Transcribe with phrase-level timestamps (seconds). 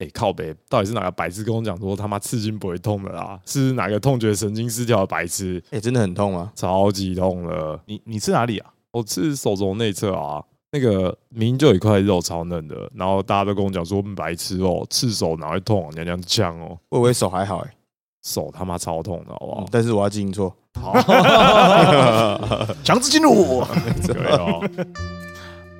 [0.00, 3.38] 哎、靠北，到底是哪个白痴跟我讲说他妈刺筋不会痛的啦？
[3.46, 5.62] 是哪个痛觉神经失调的白痴？
[5.70, 6.50] 哎，真的很痛吗？
[6.54, 7.78] 超级痛了！
[7.84, 8.72] 你你刺哪里啊？
[8.92, 10.42] 我刺手肘内侧啊，
[10.72, 15.90] 那个明明就有一块肉超嫩的，然后大家都跟我讲说嗯白痴哦，刺手哪会痛、啊？
[15.92, 17.74] 娘娘腔哦，我以为手还好哎，
[18.24, 19.66] 手他妈超痛的，好不好？
[19.70, 20.56] 但是我要记清错。
[20.80, 20.94] 好，
[22.82, 23.60] 强制进入。
[24.06, 24.62] 可以哦。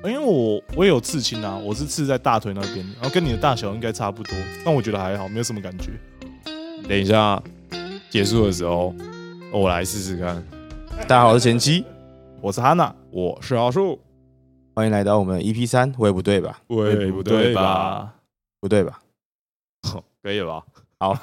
[0.03, 5.91] 因为我我也有刺青啊，我是刺在大腿那边，然后跟你的大小应该差不多，但我觉得还好，没有什么感觉。
[6.87, 7.39] 等一下
[8.09, 8.95] 结束的时候，
[9.53, 10.43] 我来试试看。
[11.07, 11.85] 大家好，我是前妻，
[12.41, 13.99] 我是哈娜，我是阿树，
[14.73, 16.59] 欢迎来到我们 EP 三，我也不对吧？
[16.67, 18.11] 喂，不对吧？？
[18.59, 18.99] 不对吧？
[20.23, 20.63] 可以了吧？
[20.99, 21.17] 好，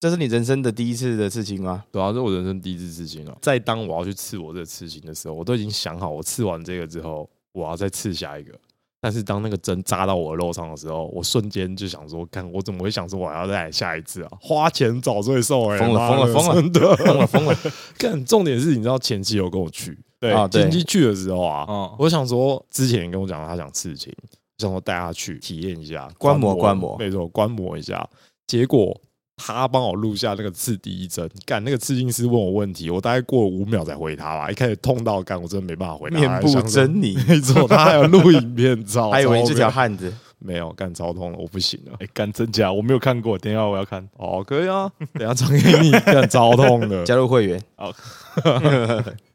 [0.00, 1.84] 这是你人生的第一次的事情吗？
[1.90, 3.36] 对啊，这是我人生第一次刺青了。
[3.42, 8.52] 在当我要去刺我这个刺青的时候，我都已经想好，我刺完这个之后，我要再刺下一个。
[9.00, 14.30] 但是当那个针扎到我的肉上的时候，我瞬间就想说，看我怎么会想说我要再来下一次啊？
[14.40, 17.56] 花钱找罪受哎、疯了疯了疯了真的疯了疯了！
[17.98, 24.12] 看重点是，你知道前期有跟我去，对，啊对前期去的时候啊，嗯，我想说之前跟我讲他想刺青，
[24.58, 28.08] 想说带他去体验一下，观摩观摩没错，观摩一下。
[28.48, 29.00] 结果
[29.38, 34.50] 他帮我录下那个刺第一针，干那个刺青师问我问题，我大概过了五秒才回他吧。
[34.50, 36.18] 一开始痛到干，我真的没办法回答。
[36.18, 40.12] 面部狰狞，没错，他还有录影片照， 还以为你这条超汉子。
[40.40, 41.96] 没有干超痛了，我不行了。
[41.98, 42.72] 哎，干真假？
[42.72, 44.08] 我没有看过，等一下我要看。
[44.18, 47.02] 哦，可以啊，等一下传给你，干超痛的。
[47.06, 47.60] 加入会员。
[47.74, 47.92] 好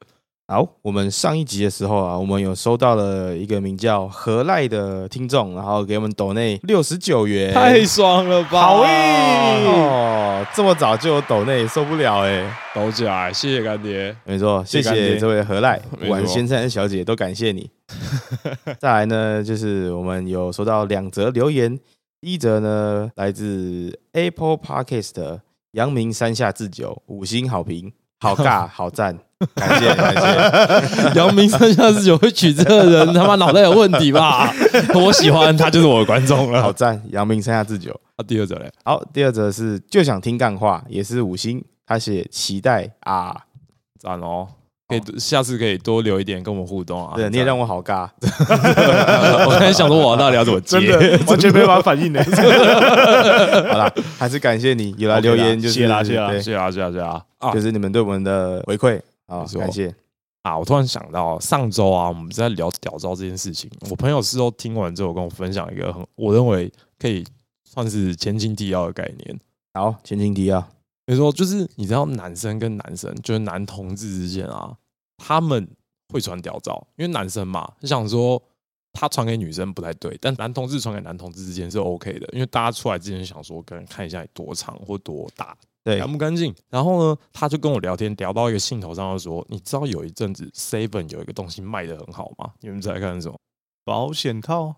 [0.45, 8.61] 好，我们上一集的时候啊，我们有收到了一个名叫何赖的听众，然后给我们抖内六十九元，太爽了吧！
[8.61, 12.43] 好欸哦，这么早就有抖内，受不了哎。
[12.75, 14.13] 抖起来，谢谢干爹。
[14.25, 17.69] 没错，谢谢这位何赖，不管先生小姐都感谢你。
[18.79, 21.79] 再来呢，就是我们有收到两则留言，
[22.19, 25.41] 第一则呢来自 Apple Podcast 的
[25.71, 29.13] 阳明山下智久，五星好评，好尬， 好赞，
[29.53, 31.11] 感谢感谢。
[31.19, 34.49] 姚明山下智久会取这个人，他妈脑袋有问题吧？
[34.95, 36.61] 我喜欢他，就是我的观众了。
[36.61, 37.91] 好赞，姚明山下智久。
[38.15, 43.35] 啊，第二则嘞，好，第二则是就想听干话，也是五星，他写期待啊，
[43.99, 44.47] 赞哦，
[44.87, 47.13] 可以下次可以多留一点跟我们互动啊。
[47.15, 52.23] 对，你也让我好尬， 我刚才想说我到底要怎么接，真的完全没办法反应呢。
[53.71, 57.21] 好啦，还是感谢你有来留言，就是谢啦谢啦对谢谢啊，谢谢啊，谢谢啊。
[57.39, 59.93] 啊就是你们对我们的回馈啊感谢。
[60.43, 60.59] 啊！
[60.59, 66.69] 我突然想到，上周啊，我们在聊屌招这件事情，我朋友事后听完之后跟我分享一个很，我认为
[66.99, 67.23] 可以
[67.63, 69.39] 算是前情提要的概念。
[69.73, 70.67] 好，前情提要，
[71.05, 74.75] 比如说，就是你知道，男生跟男生，就是男同志之间啊，
[75.17, 75.67] 他们
[76.09, 78.41] 会传屌照，因为男生嘛，就想说
[78.93, 86.53] 他传给女生不太对，但男同志传给男同志之间是 OK 的，因为大家出来之前想说，可能看一下你多长或多大，对干不干净。
[86.69, 92.53] 然后呢，他就跟我聊天，聊到一个兴头上，就说：“你知道有一阵子 Seven 有一个东西卖的很好吗？
[92.61, 93.37] 你们在看是什么？
[93.83, 94.75] 保险套，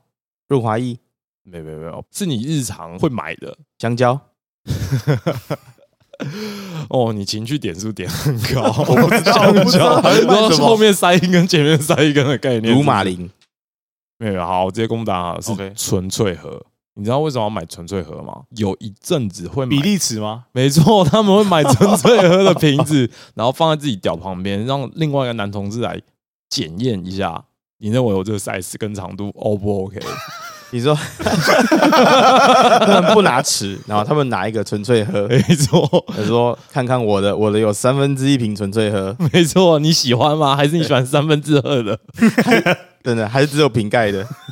[0.47, 0.97] 润滑液、
[1.43, 3.55] 没有没有没有，是你日常会买的。
[3.77, 4.19] 香蕉，
[6.89, 9.09] 哦，你情绪点数点很高， 我不
[9.69, 13.29] 知道然后后面塞一根，前面塞一根的概念，鲁马林，
[14.17, 16.65] 没有好，我直接公布答案，是纯粹盒。
[16.97, 18.43] 你知道为什么要买纯粹盒吗？
[18.55, 20.45] 有一阵子会买比例尺吗？
[20.53, 26.01] 没错，他们会买纯粹盒的瓶子， 然后放在自己屌旁边，让另外一个男同志来
[26.49, 27.43] 检验一下，
[27.79, 29.99] 你认为我这个 size 跟长度 O 不 OK？
[30.75, 30.93] 你说
[32.83, 40.53] 他们不拿尺，然后他们拿一个纯粹喝， 没错，他说看看我的，我的有三分之一瓶纯粹喝，没错，你喜欢吗？
[40.53, 41.97] 还是你喜欢三分之二的？
[43.05, 44.27] 真的还是只有瓶盖的，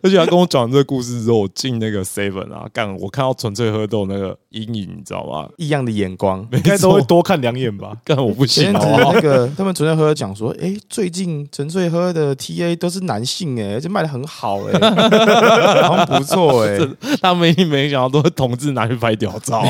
[0.00, 5.48] 而且他跟我讲这个故事之后，我进那个 Seven 啊，干，我看到纯粹喝豆那个阴影，你知道吗？
[5.56, 6.46] 异样的眼光。
[6.52, 7.92] 没应该都会，多看两眼吧。
[8.06, 14.78] 干我不行前阵子好不好那个他们纯粹喝讲说，哎，最近纯粹喝的 TA 都是男性，哎，而且卖的很好，哎，
[15.82, 16.78] 好像不错，哎，
[17.20, 19.64] 他们一定没想到都是同志拿去拍屌照、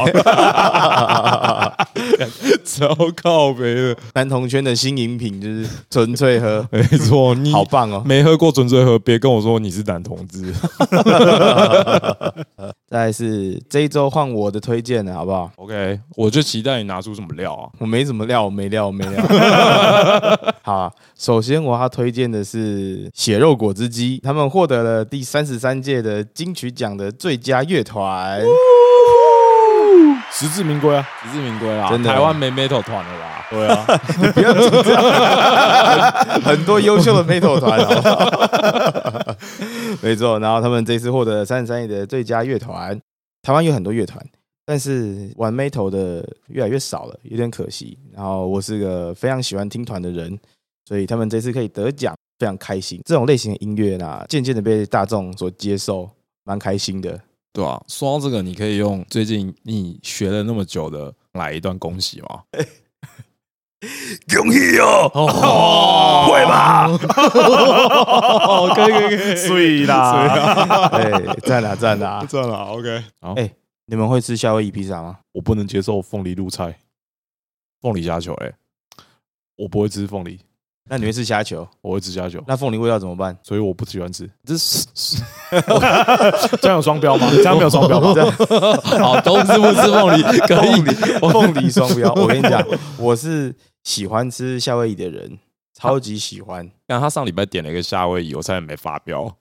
[2.67, 3.97] 超靠北的。
[4.15, 8.03] 男同圈的新饮品就是纯粹喝，没错， 你好棒哦。
[8.05, 10.53] 没喝过纯粹喝，别跟我说你是男同志。
[12.89, 17.71] 再来是这一周换我的推荐了，好不好？OK，我就期待你拿出什么料啊？
[17.79, 19.23] 我没什么料，我没料，我没料。
[20.63, 28.43] 好啊，首先我要推荐的是血肉果汁机，他们获得了第三十三届的金曲奖的最佳乐团。
[30.47, 31.09] 实至名归啊。
[31.23, 31.89] 实至名归啊。
[31.91, 33.47] 真的台湾没 metal 团了吧？
[33.51, 33.85] 对啊，
[34.33, 35.03] 不要紧张，
[36.43, 39.37] 很多优秀的 metal 团哦，
[40.03, 40.39] 没错。
[40.39, 42.99] 然后他们这次获得三十三亿的最佳乐团。
[43.43, 44.25] 台湾有很多乐团，
[44.65, 47.99] 但是玩 metal 的越来越少了，有点可惜。
[48.15, 50.39] 然后我是个非常喜欢听团的人，
[50.89, 53.03] 所以他们这次可以得奖，非常开心。
[53.05, 56.09] 这种类型的音乐呢，渐渐的被大众所接受，
[56.45, 57.21] 蛮开心的。
[57.53, 62.43] 对啊，说到这个，你可以用最近你学了那么久的来一段恭喜吗？
[64.37, 65.11] 恭喜哦！
[65.13, 66.87] 哦， 会吧？
[68.75, 71.11] 可以可以可以，碎 啦，哎，
[71.45, 72.25] 赞啦赞啦！
[72.31, 73.05] 赚了，OK。
[73.21, 73.53] 好哎
[73.87, 75.19] 你们会吃夏威夷披萨吗？
[75.33, 76.79] 我不能接受凤梨入菜，
[77.81, 78.53] 凤梨虾球，哎，
[79.57, 80.39] 我不会吃凤梨，
[80.89, 81.67] 那你会吃虾球？
[81.81, 83.37] 我会吃虾球，那凤梨味道怎么办？
[83.43, 84.29] 所以我不喜欢吃。
[84.45, 84.87] 这是
[86.61, 87.29] 这样有双标吗？
[87.33, 88.13] 这样没有双标吗？
[88.99, 90.83] 好，都是不吃凤梨，可以。
[91.31, 92.13] 凤梨双标。
[92.15, 92.63] 我跟你讲，
[92.99, 95.39] 我是喜欢吃夏威夷的人，
[95.73, 96.69] 超级喜欢。
[96.87, 99.35] 但他上礼拜点了一个夏威夷，我差点没发飙。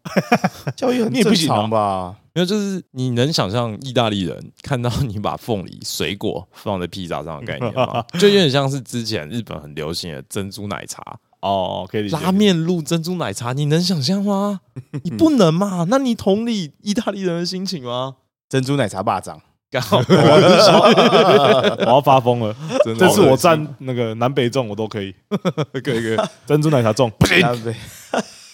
[0.77, 2.15] 夏威夷很你也不正常吧？
[2.33, 8.05] 因为就是你能想象意大利人看到你把凤梨水果放在披萨上的概念吗？
[8.17, 11.03] 就有点像是之前日本很流行的珍珠奶茶，
[11.41, 12.17] 哦，可以理解。
[12.17, 14.61] 拉面入珍珠奶茶，你能想象吗？
[15.03, 15.85] 你不能嘛？
[15.89, 18.15] 那你同理意大利人的心情吗？
[18.49, 19.41] 珍珠奶茶霸掌，
[19.71, 25.15] 刚好我要发疯了，真的这次我站那个南北中我都可以，
[25.73, 27.41] 可 以可以， 珍珠奶茶粽不行。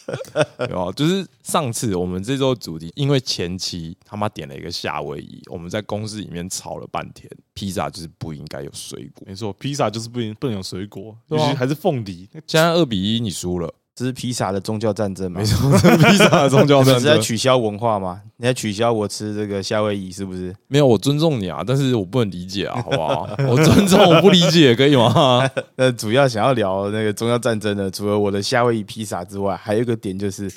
[0.70, 9.24] 有啊，就是上次我们这周主题，因为前期他妈点了一个夏威夷，我们在公司里面吵了半天，披萨就是不应该有水果。
[9.28, 12.28] 没错，披萨就是不应不能有水果，尤其还是凤梨。
[12.48, 15.40] 现在二比一，你输了，这是披萨的宗教战争吗？
[15.40, 17.18] 没错，这是披萨的宗教 你是在。
[17.18, 18.22] 取消文化吗？
[18.36, 20.56] 你在取消我吃这个夏威夷是不是？
[20.68, 23.28] 没有，我尊重你啊，但是我不能理解啊，好不好？
[23.50, 25.50] 我尊重，我不理解，可以吗？
[25.78, 30.48] 那主要想要聊那个宗教战争的，除了我的夏威夷披萨之外，还有一个点就是，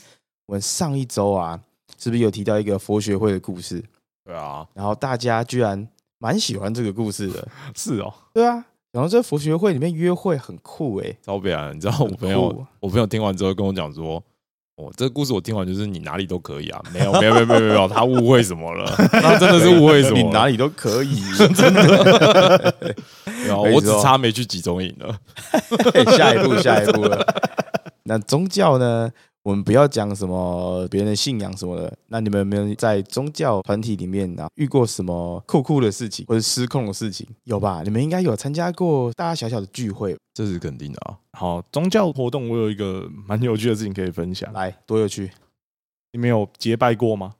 [0.44, 1.58] 我们上一周啊，
[1.98, 3.82] 是不是有提到一个佛学会的故事？
[4.26, 5.88] 对啊，然后大家居然
[6.18, 7.48] 蛮喜欢这个故事的。
[7.74, 11.70] 是哦，对啊，然后这佛学会里面约会很酷欸诶、超北啊！
[11.72, 14.22] 你知道我朋友，我朋友听完之后跟我讲说。
[14.76, 18.86] 哦，这个故事我听完就是你哪里都可以啊，没有没有没有没有没有，他误会什么了？
[19.12, 20.16] 他真的是误会什么？
[20.16, 21.20] 你哪里都可以。
[21.54, 22.74] 真的。
[23.46, 25.14] 然后我只差没去集中营了。
[26.16, 27.22] 下一步，下一步了。
[28.04, 29.10] 那宗教呢？
[29.42, 31.96] 我们不要讲什么别人的信仰什么的。
[32.08, 37.26] 那你们有没有在宗教团体里面啊遇过什么酷酷的事情或者失控的事情？
[37.44, 37.82] 有吧？
[37.82, 40.16] 你们应该有参加过大大小小的聚会。
[40.32, 41.18] 这是肯定的啊！
[41.32, 44.50] 好，宗教活动我有一个蛮有趣的事情可以分享。
[44.52, 45.30] 来，多有趣！
[46.12, 47.34] 你们有结拜过吗？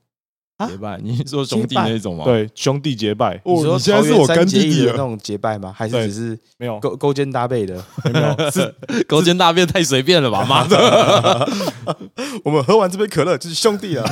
[0.60, 5.72] 啊结拜，你是说兄弟那种吗？，对，兄弟结拜哦你说你现在是我干弟弟的那种结拜吗？
[5.74, 6.78] 还是对只是没有？
[6.80, 7.82] 勾勾肩搭背的？
[8.12, 8.74] 没有， 是
[9.08, 10.44] 勾肩搭背太随便了吧？
[10.44, 11.48] 妈的，
[12.44, 14.02] 我们喝完这杯可乐就是兄弟了，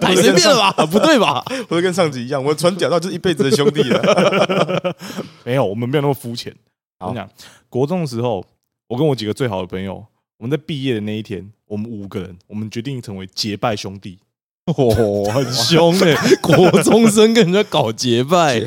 [0.00, 0.86] 太随便了吧？
[0.86, 1.44] 不对吧？
[1.68, 4.96] 或者跟上集一样，我们传屌到就是一辈子的兄弟了。
[5.44, 6.52] 没有，我们没有那么肤浅。
[6.98, 7.28] 我跟你讲，
[7.68, 8.44] 国中的时候，
[8.88, 10.04] 我跟我几个最好的朋友，
[10.38, 14.18] 我们在毕业的那一天，我们五个人，我们决定成为结拜兄弟。
[14.66, 16.16] 哦，很凶哎！
[16.42, 18.60] 国中生跟人家搞结拜，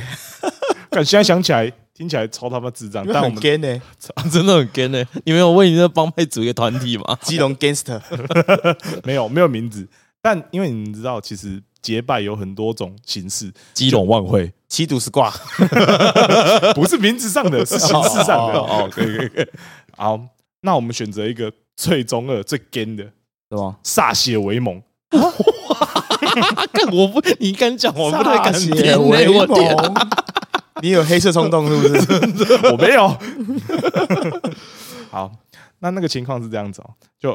[0.89, 3.05] 但现在想起来，听起来超他妈智障。
[3.05, 3.81] 但我很们 gay 呢，
[4.31, 5.03] 真的很 gay 呢。
[5.25, 7.17] 你们有为你的帮派组一个团体吗？
[7.21, 7.99] 基隆 gangster，
[9.03, 9.85] 没有没有名字，
[10.21, 15.33] 但因为你知道，其实结拜有很多种形式，基隆万会，七毒 squad，
[16.73, 18.57] 不是名字上的，是形式上的。
[18.57, 19.47] 哦，可以可以可以。
[19.97, 20.17] 好，
[20.61, 23.03] 那我们选择一个最中二、最 gay 的
[23.49, 23.75] 是吗？
[23.83, 24.81] 歃血为盟。
[26.73, 30.09] 看我不，你敢讲，我不太敢歃听血为欸我天啊，盟。
[30.81, 32.53] 你有黑色冲动是不是？
[32.71, 33.07] 我没有。
[35.11, 35.31] 好，
[35.79, 37.31] 那那个情况是这样子哦，就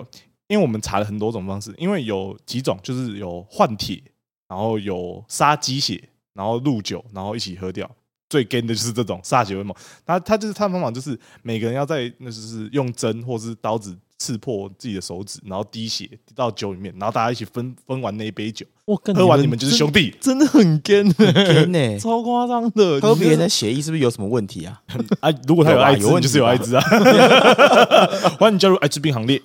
[0.47, 4.03] 因为我们查了很多种方式，因为有几种就是有换铁，
[4.49, 7.91] 然后有杀鸡血，然后入酒，然后一起喝掉。
[8.31, 20.15] 最 gay 的就是这种杀血为盟，他他就是他的方法就是每个人要在那就是用针或是刀子刺破自己的手指，然后滴血滴到酒里面，然后大家一起分分完那一杯酒，我跟喝完你们就是兄弟。
[20.19, 21.99] 真的很 gay 呢？
[22.01, 22.99] 超夸张的。
[23.01, 24.81] 喝别人的血液是不是有什么问题啊？
[25.21, 26.83] 啊，如果他有艾滋，就是有艾滋啊！
[28.41, 29.39] 欢迎加入艾滋病行列。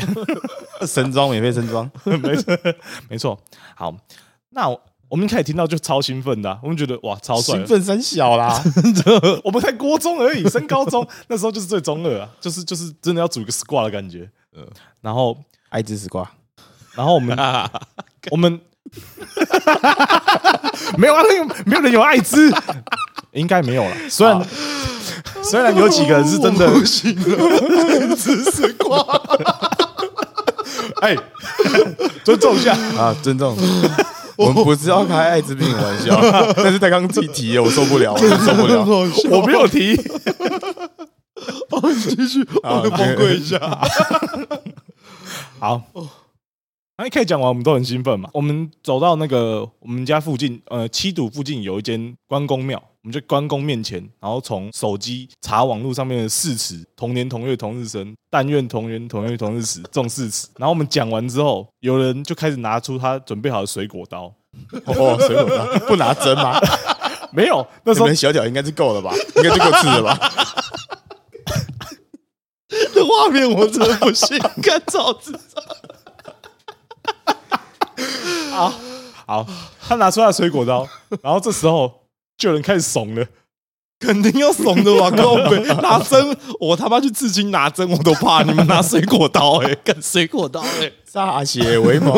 [0.88, 2.58] 神装免费神装，没错，
[3.10, 3.38] 没错。
[3.76, 3.94] 好，
[4.52, 4.70] 那
[5.10, 7.60] 我我们一开始听到就超兴奋的啊、我们觉得哇超帅的。
[7.60, 8.63] 兴奋三小啦。
[9.44, 14.30] 我们才国中而已，升高中那时候就是最中二啊，就是就是真的要组一个 squad 的感觉。
[14.56, 14.66] 嗯
[15.01, 15.38] 然后
[15.70, 16.28] 艾滋 squad，
[16.96, 17.38] 然后我们
[18.32, 18.60] 我们
[20.98, 22.50] 没有啊，那个没有人有艾滋，
[23.34, 23.96] 应该没有了。
[24.10, 24.42] 虽然
[25.44, 29.06] 虽然有几个人是真的，不行了，只是瓜。
[31.01, 31.16] 哎，
[32.24, 32.74] 尊重一下。
[32.98, 33.58] 啊，尊重。
[34.39, 36.17] 我们不是要开艾滋病玩笑，
[36.55, 38.86] 但是他刚刚自己提了，我受不了，我受不了。
[39.38, 39.93] 我没有提，
[41.72, 43.60] 哦，你继续，好我崩溃一下。
[45.60, 45.81] 好，
[46.98, 48.29] 那一开始讲完，我们都很兴奋嘛。
[48.34, 60.50] 我们走到那个我们家附近，呃，七堵附近有一间关公庙，我们就关公面前，然后从手机查网络上面的誓词“同年同月同日生，但愿同年同月同日死”这种誓词。
[60.58, 64.24] 然后我们讲完之后，有人就开始拿出他准备好的水果刀，
[64.86, 66.60] 哦，水果刀不拿针吗？
[67.32, 69.13] 没有，那时候小脚应该是够了吧？
[69.38, 70.32] 应该就够吃了吧？
[72.94, 75.32] 这画面我真的不行，看早知
[79.25, 79.48] 好，
[79.88, 80.86] 他拿出他的水果刀，
[81.22, 81.99] 然后这时候
[82.39, 83.24] 就有人开始怂了。
[84.00, 85.12] 肯定要怂的吧？
[85.22, 92.15] 靠北拿针，我他妈去刺青拿针我都怕，你们拿水果刀哎、 干水果刀哎、歃血为盟，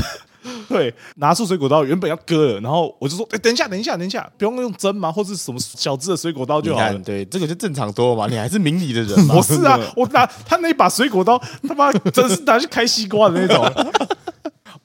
[0.66, 5.12] 对，拿出水果刀，原本要割了，然后我就说：“哎、等一下，等一下，等一下，不用用针吗？
[5.12, 6.80] 或是什么小只的水果刀就好。
[7.04, 8.26] 对，这个就正常多了嘛。
[8.26, 9.42] 你还是明理的人嘛我。
[9.42, 13.62] 是啊，我拿他那一把水果刀，他妈真是拿去开西瓜的那种。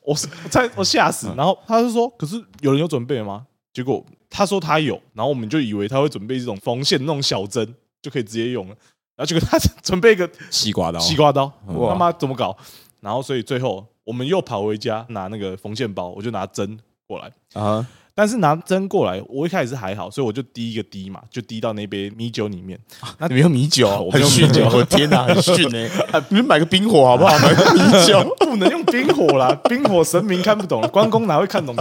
[0.02, 8.76] 我是我我吓死，然后他就说：“可是有人有准备吗？”结果他说他有，然后我们就以为他会准备这种缝线那种小针，就可以直接用了。
[9.16, 12.56] 然后结果他准备一个西瓜刀，西瓜刀，哇他妈怎么搞？
[13.02, 17.32] 然后所以最后我们又跑回家拿那个缝线包，我就拿针过来。
[17.54, 17.86] 啊，
[18.20, 22.78] 但是拿针过来，我一开始是还好，所以我就滴一个滴嘛，就滴到那杯米酒里面。
[23.18, 25.90] 那你没有米酒，我没有很逊米酒欸我天哪，很逊哎！
[26.28, 27.40] 你们买个冰火好不好？
[27.40, 31.74] 买个米酒，不能用冰火啦，冰火神明看不懂，关公哪会看懂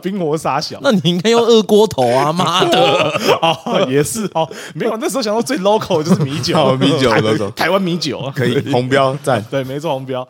[0.00, 0.78] 冰火傻小？
[0.80, 2.32] 那你应该用二锅头啊！
[2.32, 3.10] 妈的，
[3.42, 9.44] 哦，也是哦，没有，那时候想到最 local 的就是米酒，好米酒台 local 台湾米酒，可以红标赞。
[9.50, 10.28] 对，没错，红标。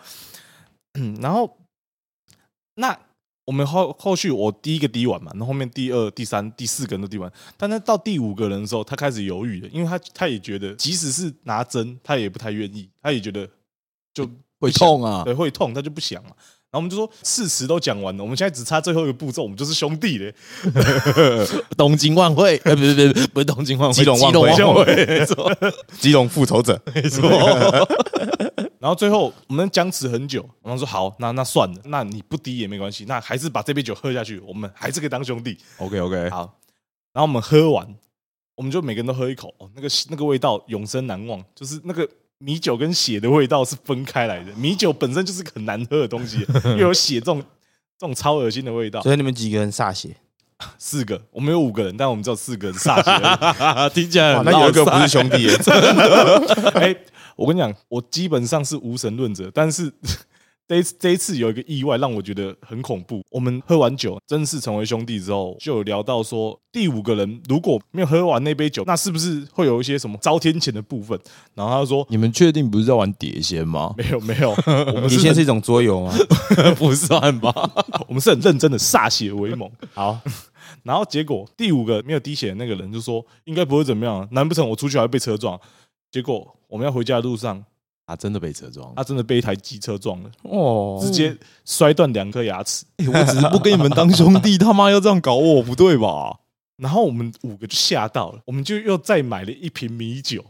[0.98, 1.58] 嗯，然后
[2.76, 2.96] 那
[3.44, 13.48] 我们后后续我第一个滴完嘛，然后后面第二、第三、第四个人都滴完，但他到第五个人的时候，他开始犹豫了，因为他他也觉得，即使是拿针，他也不太愿意，他也觉得
[14.14, 15.24] 就会痛啊！
[15.24, 16.30] 对会痛，他就不想嘛。
[16.74, 20.34] 然后我们就说事实都讲完了，我们现在只差最后一个步骤，我们就是兄弟嘞。
[21.78, 25.56] 东京万会，呃，不是不是不是东京万会，基隆万会基隆万会，没错
[26.00, 27.30] 基隆复仇者，没错。
[28.80, 35.56] 然后最后我们僵持很久，然后说好，那那算了，那你不低也没关系，那还是把这杯酒喝下去，我们还是可以当兄弟。
[35.78, 36.58] OK OK，好，
[37.12, 37.86] 然后我们喝完，
[38.56, 42.08] 我们就每个人都喝一口，哦，那个那个味道永生难忘，就是那个
[42.44, 44.52] 米酒跟血的味道是分开来的。
[44.56, 46.46] 米酒本身就是个很难喝的东西，
[46.76, 47.42] 又有血这种
[47.98, 49.00] 这种超恶心的味道。
[49.00, 50.10] 所以你们几个人歃血？
[50.78, 53.88] 四个，我们有五个人，但我们只有四个人歃血。
[53.94, 55.56] 听起来哇，很那有一个不是兄弟耶，
[56.74, 56.94] 哎、
[57.34, 59.92] 我跟你讲，我基本上是无神论者，但是
[60.66, 63.22] 这一次这一次有一个意外让我觉得很恐怖。
[63.30, 71.18] 我们喝完酒，正式成为兄弟之后，就有聊到说，第五个人如果没有喝完那杯酒，那是不是会有一些什么遭天谴的部分？
[71.54, 72.06] 然后他就说。
[72.08, 73.94] 你们确定不是在玩碟仙吗？
[73.98, 74.50] 没有没有，
[74.88, 76.14] 我们你是很现在是一种桌游吗？
[76.78, 77.52] 不算吧？
[78.08, 79.70] 我们是很认真的歃血为盟。
[79.92, 80.18] 好，
[80.82, 85.60] 然后结果第五个没有滴血的那个人就说应该不会怎么样啊，难不成我出去还会被车撞？
[86.10, 87.64] 结果我们要回家的路上，
[88.06, 88.92] 啊，真的被车撞了。
[88.96, 92.84] 他真的被一台机车撞了，哦， 直接摔断两颗牙齿。
[92.98, 96.38] 欸我只是不跟你们当兄弟， 他妈要这样搞我，不对吧？
[96.76, 100.44] 然后我们五个就吓到了，我们就又再买了一瓶米酒。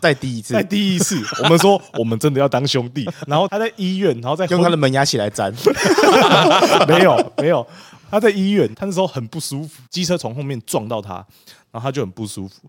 [0.00, 3.06] 再第一次在第一次，我们说我们真的要当兄弟。
[3.26, 5.52] 然后他在医院，然后再用他的门牙起来粘，
[6.88, 7.66] 没有没有，
[8.10, 11.16] 他在医院，他那时候很不舒服，机车从后面撞到他，
[11.70, 12.62] 然后他就很不舒服。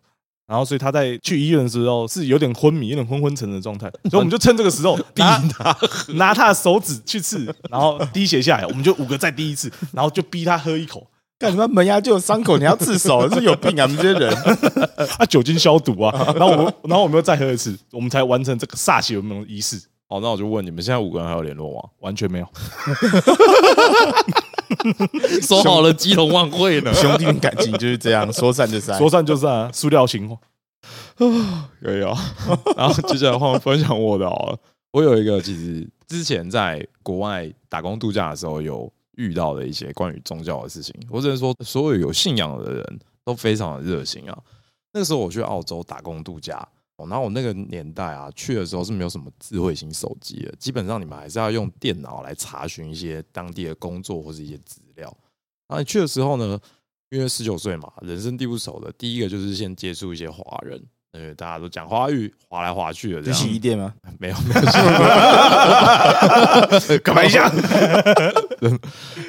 [0.49, 5.77] 然后，所以他在去医院的时候是有点昏迷、有点昏昏沉沉的状态， 所以我们就趁这个时候 逼他
[6.15, 11.05] 拿他的手指去刺，然后滴血下来，我们就五个再滴一次，然后就逼他喝一口，
[11.37, 13.85] 干什么门牙就有伤口，你还要自首，是有病啊！
[13.85, 14.33] 你们这些人，
[15.19, 21.89] 啊，酒精消毒啊，然后我们，然后我们又再喝一次，我们才完成这个歃血为盟的仪式，好，那我就问你们，现在五个人还有联络吗？
[21.99, 22.47] 完全没有。
[25.41, 26.93] 说好了基隆万会呢？
[26.93, 28.97] 兄弟们感情就是这样，说散就散。
[28.97, 30.37] 说散就散啊，塑料情话。
[31.17, 32.15] 可以啊。
[32.77, 34.29] 然后接下来换我分享我的。
[34.91, 40.95] 我有一个其实之前在国外打工度假的时候有遇到的一些关于宗教的事情。
[41.09, 44.37] 我只能说，所有有信仰的人都非常的热心啊。
[44.93, 46.67] 那个时候我去澳洲打工度假，哦
[47.07, 55.05] 然后我那个年代啊，去的时候是没有什么智慧型手机的，基本上你们还是要用电脑来查询一些当地的工作或是一些资料。
[55.67, 56.59] 然后你去的时候呢，
[57.09, 60.81] 因为十九岁嘛，人生地不熟的，第一个就是先接触一些华人，
[61.13, 63.93] 因为，大家都讲华语，滑来滑去的这去洗衣，店吗？
[64.17, 64.61] 没有没有，
[66.99, 67.47] 干嘛一下？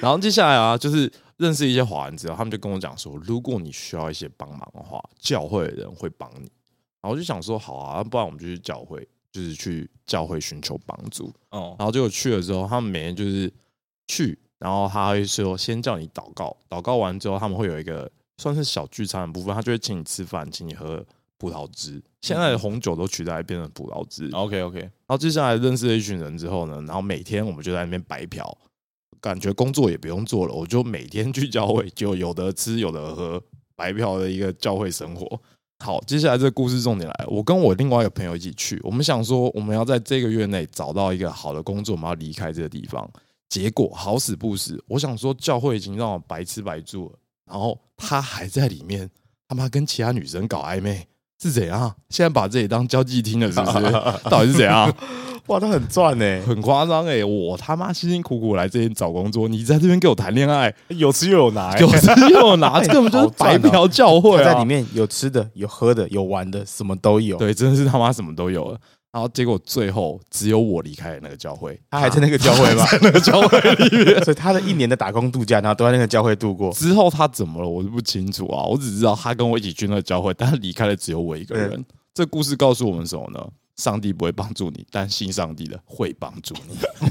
[0.01, 6.51] 然后接下来啊，就是认识一些华人之后，他们就跟我讲说，如果你需要一些帮忙的话，教会的人会帮你。
[7.03, 11.33] 然后我就想说，好啊，不然我们就去教会，就是去教会寻求帮助。
[11.51, 13.53] 哦，然后结果去了之后，他们每天就是
[14.07, 21.05] 去，然后他会说先叫你祷告，祷告完之后，他们会有一个算是小聚餐的部分，他就会请你吃饭，请你喝
[21.39, 22.03] 葡萄汁。
[22.21, 24.29] 现在的红酒都取代变成葡萄汁。
[24.35, 28.55] OK OK，然后接下来认识了一群人之后呢，然后每天我们就在那边白嫖，
[29.23, 33.43] 感觉工作也不用做了，我就每天去教会，就有的吃有的喝，
[33.75, 35.41] 白嫖的一个教会生活。
[35.83, 43.11] 好，接下来这个故事重点来了，我跟我另外一个朋友一起去，我们想说我们要在这个月内找到一个好的工作，我们要离开这个地方。
[43.49, 49.11] 结果好死不死，我想说教会已经让我白吃白住了，然后他还在里面，
[49.49, 51.09] 他妈跟其他女生搞暧昧，
[51.41, 51.93] 是怎样？
[52.11, 53.93] 现在把自己当交际厅了，是不是？
[54.29, 54.93] 到底是怎样？
[55.47, 56.41] 哇，他很赚呢。
[56.47, 57.25] 很夸张哎！
[57.25, 67.37] 我他妈辛辛苦苦来这边找工作，你在这边给我谈恋爱，有吃又有拿，欸有吃又有拿， 这根本就是白嫖教会在里面有吃的，有喝的，有玩的，什么都有。
[67.37, 68.79] 对，真的是他妈什么都有了。
[69.13, 72.85] 然后结果最后只有我离开了那个教会，他还在那个教会吗？
[73.03, 74.23] 那个教会里面。
[74.25, 76.73] 所以他的一年的打工度假，然后都在那个教会度过。
[76.73, 78.63] 之后他怎么了，我就不清楚啊。
[78.65, 81.85] 我只知道他跟我一起去那个教会，但他离开了只有我一个人。
[82.15, 83.45] 这故事告诉我们什么呢？
[83.77, 86.77] 上帝不会帮助你，但信上帝的会帮助你。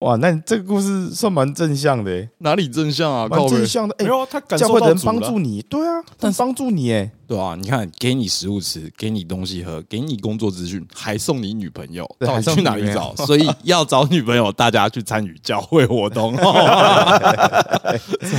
[0.00, 3.28] 哇，那你这个故事算蛮正向的欸，哪里正向啊？
[3.28, 3.94] 蛮正向的。
[3.98, 13.16] 哎没，有啊他感教会的人帮助你，对啊，但帮助你哎，对啊，你看，给你食物吃，给你东西喝，给你工作资讯，还送你女朋友，还到底去哪里找？
[13.24, 16.36] 所以要找女朋友，大家去参与教会活动，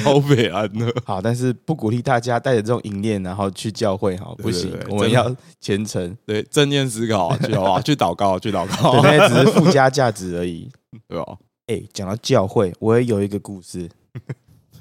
[0.04, 0.94] 超北安的。
[1.04, 7.82] 好，但是不鼓励大家带着这种淫念然后去教会哈，不行我们要虔诚，对，正念思考，去好不好？
[7.82, 10.70] 去祷告，去祷，告，那些只是附加价值而已。
[11.10, 11.38] 对吧？
[11.66, 13.90] 哎，讲到教会，我也有一个故事，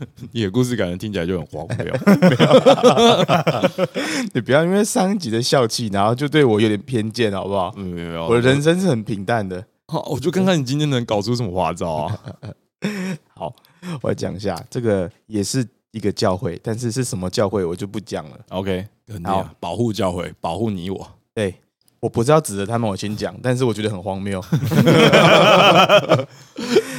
[0.33, 1.87] 你的故事感觉听起来就很荒谬。
[4.35, 7.73] 你不要因为上一集的笑气，然后就对我有点偏见，好不好？
[7.77, 9.65] 嗯，我的人生是很平淡的。
[9.89, 12.21] 好，我就看看你今天能搞出什么花招啊？
[13.35, 13.55] 好，
[14.01, 18.39] 我来讲一下，这个也是一个教会，但是是什么教会我就不讲了。
[18.49, 18.87] OK，
[19.61, 21.07] 保护教会，保护你我。
[21.35, 21.55] 对，
[22.03, 24.43] 我不是要指着他们我先讲，但是我觉得很荒谬。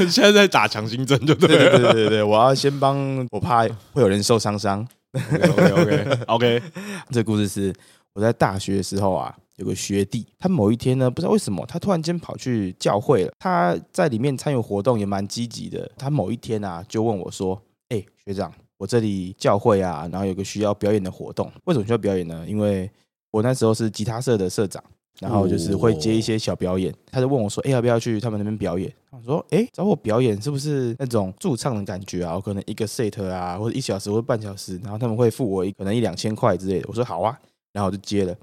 [0.10, 1.72] 现在在打强心针，就对对了。
[1.72, 4.88] 对对对对，我要先帮，我怕会有人受伤伤。
[5.14, 6.62] OK OK OK，
[7.10, 7.74] 这个故事是
[8.14, 13.32] 我在大学的时候啊，有个学弟，他某一天呢，不知道为什么，他突然间跑去教会了。
[13.40, 15.92] 他在里面参与活动也蛮积极的。
[15.98, 17.62] 他某一天啊，就问我说
[17.94, 22.46] ：“哎、学长，我这里教会啊，然后有个需要表演的活动，为什么需要表演呢？
[22.48, 22.90] 因为
[23.32, 24.82] 我那时候是吉他社的社长。”
[25.20, 32.34] 然后就是会接一些小表演，他就问我说：“哎、要不要去他们那边表演？”我说：“哎、找我表演是不是那种驻唱的感觉啊？
[32.36, 37.38] 我可能一个 set 啊，或者一小时或者半小时，然后他们会付我一可能一两千块之类的。”我说：“好啊。”
[37.72, 38.36] 然后我就接了。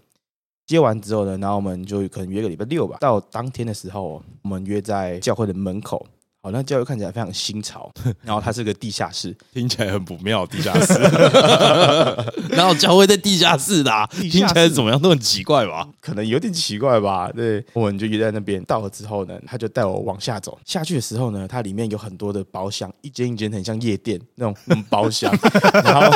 [0.66, 2.98] 接完之后呢，然后我们就可能约个礼拜六吧。
[3.00, 6.06] 到当天的时候，我们约在教会的门口。
[6.42, 7.92] 好，那教育看起来非常新潮，
[8.24, 10.94] 然后它是个地下室， 听起来很不妙，地下室。
[12.48, 14.08] 然后教会在地下室的、啊？
[14.14, 15.86] 室听起来怎么样都很奇怪吧？
[16.00, 17.30] 可能有点奇怪吧？
[17.36, 18.64] 对，我们就约在那边。
[18.64, 20.58] 到了之后呢，他就带我往下走。
[20.64, 25.30] 下去的时候呢，它里面有很多的包厢，一间一间很像夜店那种那种包厢。
[25.84, 26.10] 然后，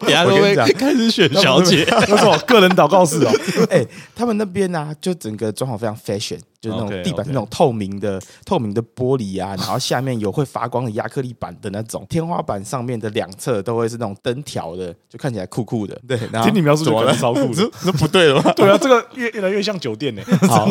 [0.00, 1.86] 等下会开始选小姐？
[1.90, 3.30] 那是我个人祷告室哦。
[3.68, 15.98] 哎、他们那边呢、就整个装潢非常 fashion，就是那种地板是那种透明的、透明的玻璃啊， 然后下面有会发光的亚克力板的那种，天花板上面的两侧都会是那种灯条的，就看起来酷酷的。
[16.06, 17.54] 对，然后听你描述就怎么了感觉超酷的。
[17.54, 18.52] 这 这不对了吗？
[18.56, 20.22] 对啊，这个越越来越像酒店呢。
[20.48, 20.68] 好，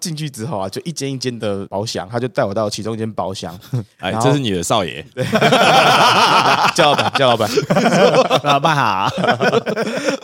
[0.00, 3.54] 进去之后啊，就一间一间的包厢，他就带我到其中一间包厢，
[3.98, 5.04] 哎，这是你的少爷，
[6.74, 7.50] 叫老板，叫老板。
[8.42, 9.10] 老板好，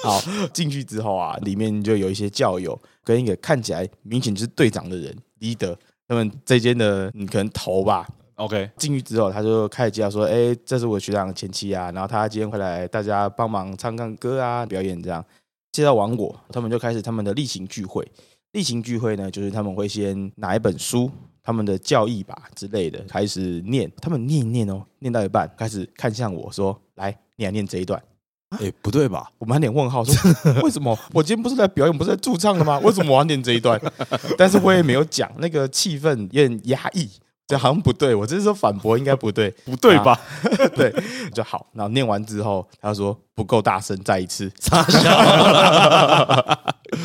[0.07, 0.21] 好，
[0.53, 8.07] 进去之后啊，里面就有一些教友跟一个看起来明显就是队长的人 leader，他们这间的你可能头吧。
[8.37, 15.25] OK，进去之后，他就开始介绍说：“哎、这是我学长的前妻啊，然后他今天会来大家帮忙唱唱歌啊，表演这样。”
[15.73, 18.07] 介绍完我，他们就开始他们的例行聚会。
[18.53, 21.11] 例行聚会呢，就是他们会先拿一本书，
[21.42, 23.90] 他们的教义吧之类的，开始念。
[24.03, 28.03] 他们念一念哦，念到一半，开始看向我说：“来，你来念这一段。”
[28.50, 29.28] 哎，不对吧？
[29.38, 30.14] 我满脸问号，说
[30.62, 30.96] 为什么？
[31.12, 32.78] 我今天不是来表演，不是来驻唱的吗？
[32.78, 33.80] 为什么我要念这一段？
[34.38, 37.11] 但是我也没有讲，那个气氛有点压抑，
[37.48, 40.18] 这好像不对，我这是说反驳应该不对，不对吧？
[40.76, 40.94] 对
[41.35, 41.66] 就好。
[41.72, 44.50] 然后念完之后，他说不够大声，再一次。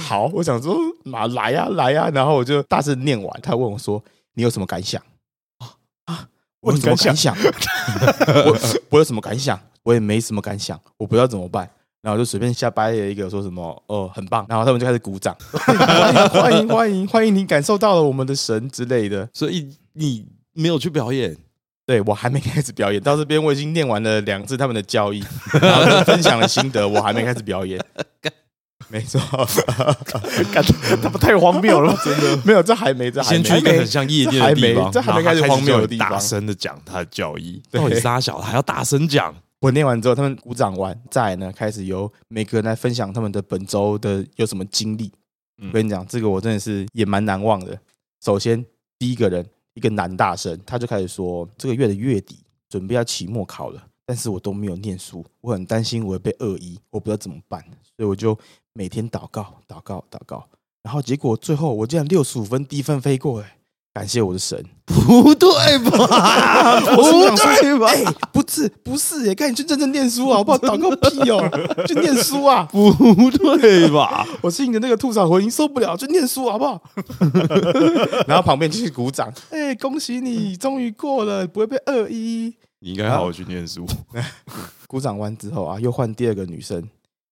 [0.08, 4.02] 好，我想说嘛，来呀、来呀、然后我就大声念完，他问我说
[4.36, 5.02] ：“你有什么感想？”
[6.62, 7.36] 啊，我有什么感想？
[8.46, 8.58] 我
[8.90, 9.60] 我有什么感想？
[9.84, 11.70] 我也没什么感想，我不知道怎么办。
[12.02, 19.30] 然后就随便瞎掰了一个说什么哦很棒，然后他们就开始鼓掌， 欢迎欢迎欢迎欢迎你感受到了我们的神之类的。
[19.34, 21.38] 所以你没有去表演，
[21.86, 25.24] 对我还没开始表演，到这边我已经念完了两次他们的教义，
[25.62, 27.80] 然后就分享了心得，我还没开始表演。
[28.92, 29.20] 没错，
[30.52, 30.62] 干
[31.02, 32.38] 他们太荒谬了，真的。
[32.46, 36.10] 没有，这还没，这还没，先去一个很像夜店的地方，这还没这还没开始荒谬的地方。
[36.10, 37.80] 大声的讲他的教义，对。
[37.80, 45.10] 到底仨小还要大声讲，我念完之后，他们鼓掌完，再呢，开始由每个人来分享他们的本周的有什么经历。
[45.62, 45.70] 嗯。
[45.70, 47.80] 我跟你讲，这个我真的是也蛮难忘的。
[48.24, 48.66] 首先，
[49.00, 57.62] 第一个人，一个男大生，他就开始说，这个月的月底准备要期末考了，但是我都没有念书，我很担心我会被恶意，我不知道怎么办，
[57.96, 58.38] 所以我就
[58.74, 60.46] 每天祷告，祷告，祷告，
[60.84, 63.58] 然后结果最后我竟然六十五分低分飞过，哎，
[63.94, 64.64] 感谢我的神。
[64.86, 66.82] 不对吧？
[66.96, 67.88] 不说对吧？
[67.88, 70.58] 哎、不是不是耶，赶紧去认真念书 好不好？
[70.60, 72.64] 祷告屁哦，去念书啊！
[72.72, 72.92] 不
[73.32, 74.26] 对吧？
[74.42, 76.82] 我是你的那个吐槽回音受不了，去念书好不好？
[78.28, 82.54] 然后旁边继续鼓掌，哎、恭喜你终于过了，不会被二一。
[82.80, 83.86] 你应该好好去念书。
[84.88, 86.84] 鼓掌完之后啊，又换第二个女生，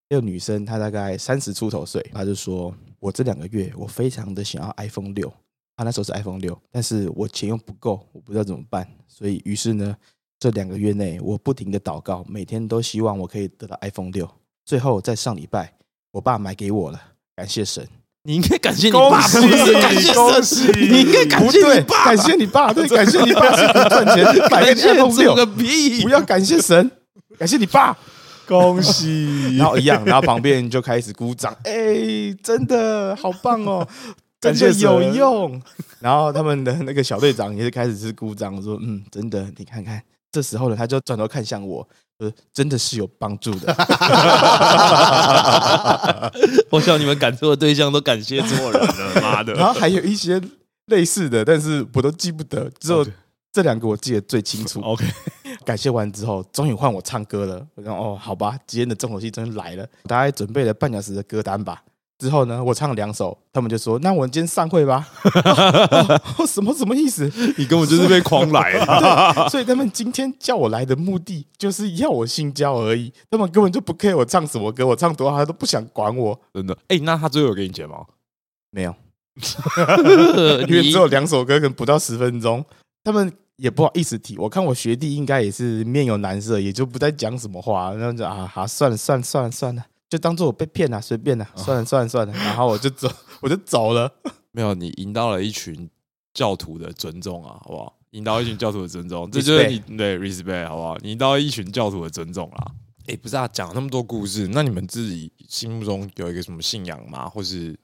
[0.10, 5.32] 这个女生她大概三十出头岁，她就说：“我这两个月我非常的想要 iPhone 六，
[5.78, 9.96] 她那时候是 iPhone 六，但是我钱又不够，我不知道怎么办，所以于是呢，
[10.40, 14.28] 这两个月内我不停的祷告，每天都希望我可以得到 iPhone 六。
[14.66, 15.76] 最后在上礼拜，
[16.12, 17.00] 我爸买给我了，
[17.36, 17.88] 感谢神。
[18.24, 20.14] 你应该感谢你恭爸，喜不是感谢神。
[20.16, 20.72] 恭喜！
[20.72, 26.10] 你应该感谢你，爸，感谢你爸，对， 感谢你爸是赚钱感谢 iPhone 六个，屁不！
[26.10, 26.92] 要感谢神，
[27.38, 27.96] 感谢你爸。”
[28.50, 29.56] 恭喜！
[29.62, 33.88] 然后一样，然后旁边人就开始鼓掌， 哎、真的好棒哦，
[34.42, 35.62] 真的有用。
[36.00, 40.02] 然后他们的那个小队长也是开始是鼓掌，说嗯，真的，你看看。
[40.32, 41.88] 这时候呢，他就转头看向我，
[42.20, 43.76] 说真的是有帮助的。
[46.70, 49.54] 我想你们感触的对象都感谢错人了，妈的！
[49.54, 50.40] 然后还有一些
[50.86, 53.04] 类似的，但是我都记不得，只有
[53.52, 54.80] 这两个我记得最清楚。
[54.82, 55.04] OK，
[55.70, 57.64] 感谢完之后，终于换我唱歌了。
[57.76, 59.86] 我说哦，好吧，今天的重头戏终于来了。
[60.08, 61.84] 大概准备了半小时的歌单吧。
[62.18, 65.08] 之后呢，我唱了两首，他们就说：“那我们今天散会吧。
[65.46, 67.32] 哦哦什么什么意思？
[67.56, 69.48] 你根本就是被诓来 了。
[69.48, 73.14] 所以他们今天叫我来的目的，就是要我性交而已。
[73.30, 76.42] 他们根本就不 care 我唱什么歌，我唱多好，他都不想管我。
[76.56, 76.76] 真的？
[76.88, 77.98] 哎，那他最后有给你钱吗？
[78.72, 78.96] 没有，
[80.68, 82.66] 因为只有两首歌，可能不到十分钟。
[83.04, 84.38] 他们也不好意思提。
[84.38, 87.94] 我看我学弟应该也是面有难色，也就不再讲什么话。
[87.94, 92.34] 然后就啊，好，算了算了算了算了，就当做我被骗了，随便了，算了算了算了。
[92.40, 94.12] 然后我就走，我就走了。
[94.52, 95.90] 没有，你赢到了一群
[96.34, 97.96] 教徒的尊重啊，好不好？
[98.12, 100.98] 赢到一群教徒的尊重， 这就是你对 respect 好不好？
[101.04, 102.72] 你赢到一群教徒的尊重啦。
[103.08, 107.28] 哎，不是啊，讲那么多故事，那你们自己心目中有一个什么信仰吗？
[107.28, 107.78] 或是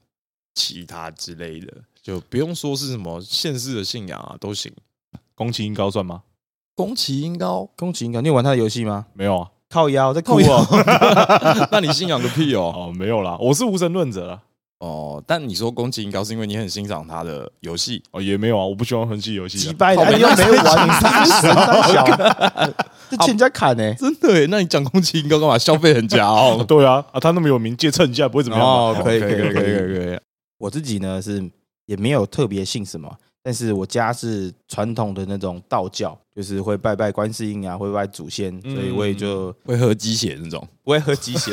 [0.56, 1.74] 其他之类的？
[2.02, 4.72] 就不用说是什么现世的信仰啊，都行。
[5.36, 6.22] 宫崎英高算吗？
[6.76, 9.06] 宫崎英高，宫崎英高，你有玩他的游戏吗？
[9.14, 11.68] 没有啊，靠腰在哭靠腰哦。
[11.72, 12.74] 那你信仰个屁哦！
[12.76, 14.42] 哦，没有啦，我是无神论者啦。
[14.80, 19.62] 哦，但你说宫崎英高是因为你很欣赏他的游戏，哦，也没有啊，我不喜欢魂系游戏啊。
[19.62, 22.06] 击败的，你又没玩，你是神三小，
[23.10, 23.94] 这欠人家砍呢。
[23.96, 24.48] 真的耶？
[24.50, 25.58] 那你讲宫崎英高干嘛？
[25.58, 26.64] 消费很佳哦，哦。
[26.68, 28.68] 对啊，啊，他那么有名，借蹭一下不会怎么样？
[28.68, 29.64] 哦，可以可以可以可以。
[29.64, 30.20] 可以。
[30.58, 31.50] 我自己呢是
[31.86, 41.52] 也没有特别信什么，但是我家是传统的那种道教，就是会拜拜观世音啊，会拜祖先，所以我也就会喝鸡血那种，不会喝鸡血，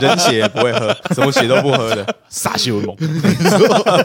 [0.00, 2.16] 人血也不会喝，什么血都不喝的。
[2.28, 2.96] 傻血为盟。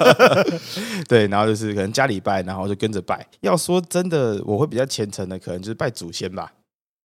[1.10, 3.26] 对，然后就是可能家里拜，然后就跟着拜。
[3.40, 6.54] 要说真的，我会比较虔诚的，可能就是拜祖先吧。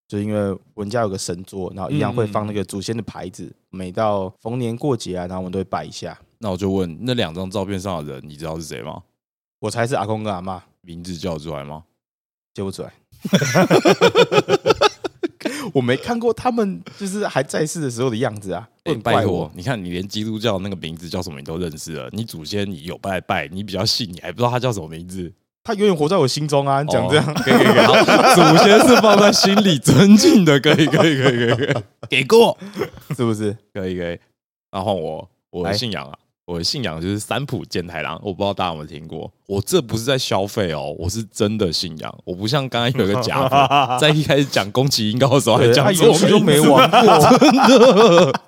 [0.06, 6.18] 就因为我们家有个神桌，然后一样会放那个祖先的牌子，每到逢年过节啊，然后我们都会拜一下。
[6.40, 9.00] 那我就问，那两张照片上的人，你知道是谁吗？
[9.62, 11.84] 我猜是阿公跟阿妈，名字叫出来吗？
[12.52, 12.92] 叫不出来。
[15.72, 18.68] 我没看过他们就是还在世的时候的样子啊！
[19.04, 25.32] 拜托，，你看你连基督教那个名字叫什么你都认识了，你祖先你有拜拜，你比较信，你还不知道他叫什么名字？
[25.62, 26.82] 他永远活在我心中啊！
[26.82, 27.94] 你讲这样，哦可以可以可以，好，
[28.34, 31.74] 祖先是放在心里尊敬的，可以可以可以可以可以，
[32.10, 32.58] 给过，
[33.16, 33.56] 是不是？
[33.72, 34.18] 可以可以。
[34.72, 39.32] 那换我，我的信仰啊，我的信仰就是三浦健太郎，我不知道大家有没有听过。
[39.46, 42.18] 我这不是在消费哦，我是真的信仰。
[42.24, 47.00] 我不像刚刚有个假的， 在一开始讲宫崎英高的时候还讲我们都没玩过。
[47.38, 48.40] 真的，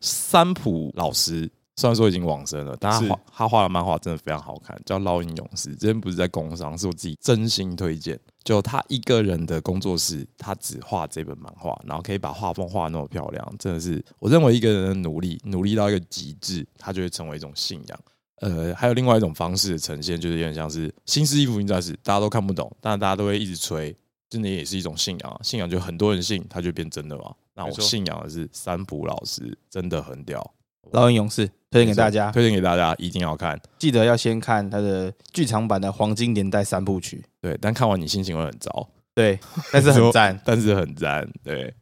[0.00, 1.50] 三浦老师
[1.82, 5.74] 虽然说已经往生了，但他画他画的漫画真的非常好看，叫《烙印勇士》。
[5.80, 8.16] 这边不是在工商，是我自己真心推荐。
[8.44, 18.00] 就他一个人的工作室，他只画这本漫画，然后可以把画风画得那么漂亮，真的是我认为一个人的努力，努力到一个极致，他就会成为一种信仰。
[18.42, 23.92] 呃，还有另外一种方式的呈现，就是有点像是《新世纪福音战士》，大家都看不懂，但大家都会一直吹，
[24.30, 25.40] 真的也是一种信仰啊。
[25.42, 27.34] 信仰就很多人信，他就变真的嘛。
[27.54, 30.54] 那我信仰的是三浦老师，真的很屌。
[30.90, 33.58] 老鹰勇士推荐给大家，推荐给大家，一定要看。
[33.78, 39.38] 记得要先看它的剧场版的《黄金年代》三部曲，对，但看完你心情会很糟，对，
[39.72, 40.38] 但是很 赞。
[40.44, 41.26] 但是很赞。
[41.42, 41.74] 对，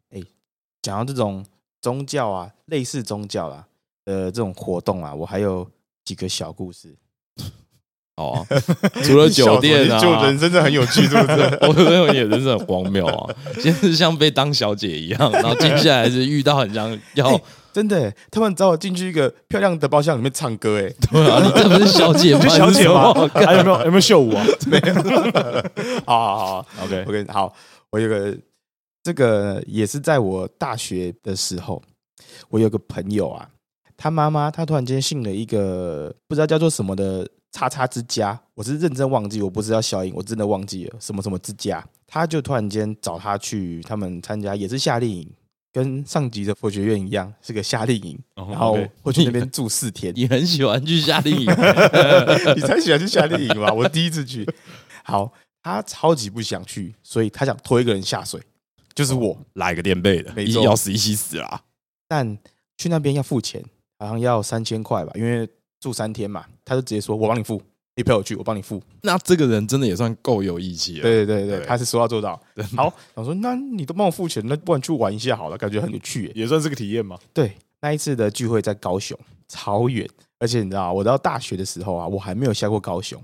[0.82, 1.44] 讲到这种
[1.80, 3.66] 宗教啊，类似宗教啦
[4.04, 5.68] 的这种活动啊，我还有
[6.04, 6.94] 几个小故事。
[8.16, 8.46] 哦，
[9.02, 11.58] 除了酒店啊，就人真的很有趣，是不是？
[11.66, 13.34] 我认为你的人生很荒谬啊！
[13.58, 22.40] 先是像被当小姐一样，然后接下来是遇到很像要哎真的耶，他们找我进去一个漂亮的包厢里面唱歌，哎，对啊，你这不是小姐吗？
[22.42, 23.28] 就 小姐吗吗？？
[23.34, 24.44] 还有没有有没有秀舞啊
[26.06, 27.54] 好好好？OK，，OK，好，
[27.90, 28.36] 我有个
[29.02, 31.80] 这个也是在我大学的时候，
[32.48, 33.48] 我有个朋友啊，
[33.96, 45.30] 他妈妈她突然间信了一个不知道叫做什么的叉叉之家，我是认真忘记，我不知道消音，我真的忘记了什么什么之家，他就突然间找他去他们参加，也是夏令营。
[45.72, 50.12] 跟上级的佛学院一样，是个夏令营，然后 OK 会去那边 住四天。
[50.16, 51.46] 你很喜欢去夏令营，
[52.56, 53.72] 你才喜欢去夏令营吧？
[53.72, 54.46] 我第一次去，
[55.04, 58.40] 好，他超级不想去，所以他想拖一个人下水，
[58.94, 59.38] 就是我。
[59.54, 61.62] 来个垫背的，没错一要死一起死啦！
[62.08, 62.36] 但
[62.76, 63.62] 去那边要付钱，
[63.98, 66.44] 好像要三千块吧，因为住三天嘛。
[66.64, 67.60] 他就直接说：“我帮你付，
[68.00, 68.82] 你陪我去，我帮你付。
[69.02, 71.02] 那这个人真的也算够有义气”了。
[71.02, 72.40] 对对对对，他是说到做到。
[72.76, 76.32] 好，我说：“那你都帮我付钱，那不然去玩一下好了，感觉很有趣耶。
[76.34, 80.08] 也算是个体验嘛。”对，那一次的聚会在高雄，超远，
[80.38, 83.22] 而且你知道，我到大学的时候啊，我还没有下过高雄，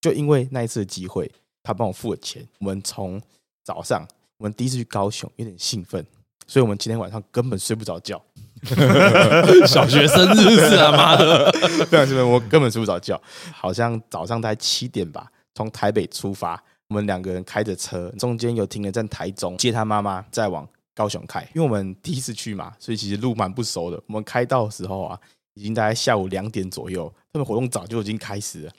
[0.00, 1.30] 就因为那一次的机会，
[1.62, 2.46] 他帮我付了钱。
[2.60, 3.20] 我们从
[3.64, 6.04] 早上，我们第一次去高雄，有点兴奋，
[6.46, 8.22] 所以我们今天晚上根本睡不着觉，
[9.66, 10.92] 小学生是不是啊？
[10.92, 11.50] 妈的！
[11.86, 13.20] 非常兴奋，我根本睡不着觉。
[13.52, 21.40] 好像早上大概七点吧，从台北出发，我们两个人开着车，中间有停了站台中接他妈妈，再往高雄开。
[21.54, 24.00] 因为我们第一次去嘛，所以其实路蛮不熟的。
[24.06, 25.18] 我们开到的时候啊，
[25.54, 28.72] 已经大概下午两点左右，他们活动早就已经开始了。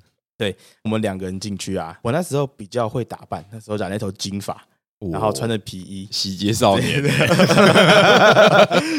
[0.38, 4.66] 对我们两个人进去啊，我那时候比较会打扮，那时候染了一头金发，
[5.10, 7.02] 然后穿着皮衣，洗劫少年，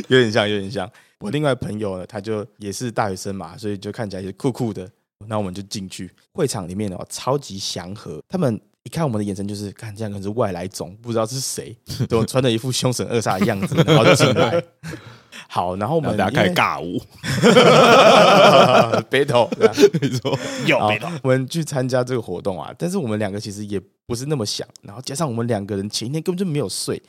[0.07, 0.89] 有点像，有点像。
[1.19, 4.89] 我另外朋友呢，他就也是大学生嘛，所以就看起来也酷酷的。
[5.27, 8.21] 那我们就进去会场里面哦，超级祥和。
[8.27, 11.73] 他们一看我们的眼神就是，看这样可能是外来种，不知道是谁，
[12.09, 14.61] 都穿着一副凶神恶煞的样子，然后就进来。
[15.47, 17.01] 好，然后我们大家开始尬舞，
[19.09, 19.49] battle，
[19.99, 21.11] 没错，好有没到？
[21.23, 27.03] 我们去参加这个活动啊，但是我们两个其实也不是那么想，然后加上我们两个人前一天根本就没有睡，所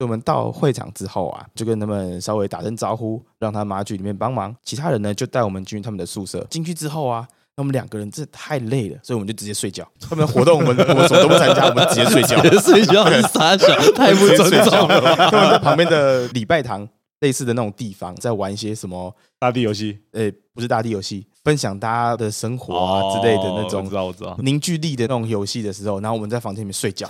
[0.00, 6.46] 以我们到会场之后啊，就跟他们稍微打声招呼，让他妈去里面帮忙，其他人呢就带我们进去他们的宿舍。
[6.50, 9.86] 进去之后啊，那我们两个人真的太累了，所以我们就直接睡觉。
[10.00, 12.40] 他们的活动我们 我们什么都不参加，我们直接睡觉。
[12.58, 15.14] 睡觉是傻笑， 太不尊重了吧。
[15.30, 16.88] 他们在旁边的礼拜堂
[17.20, 19.14] 类似的那种地方，在玩一些什么。
[19.38, 24.36] 大地游戏呃，不是大地游戏，分享大家的生活啊之类的那种哦我知道，我知道。
[24.42, 27.08] 凝聚力的那种游戏的时候，然后我们在房间里面睡觉。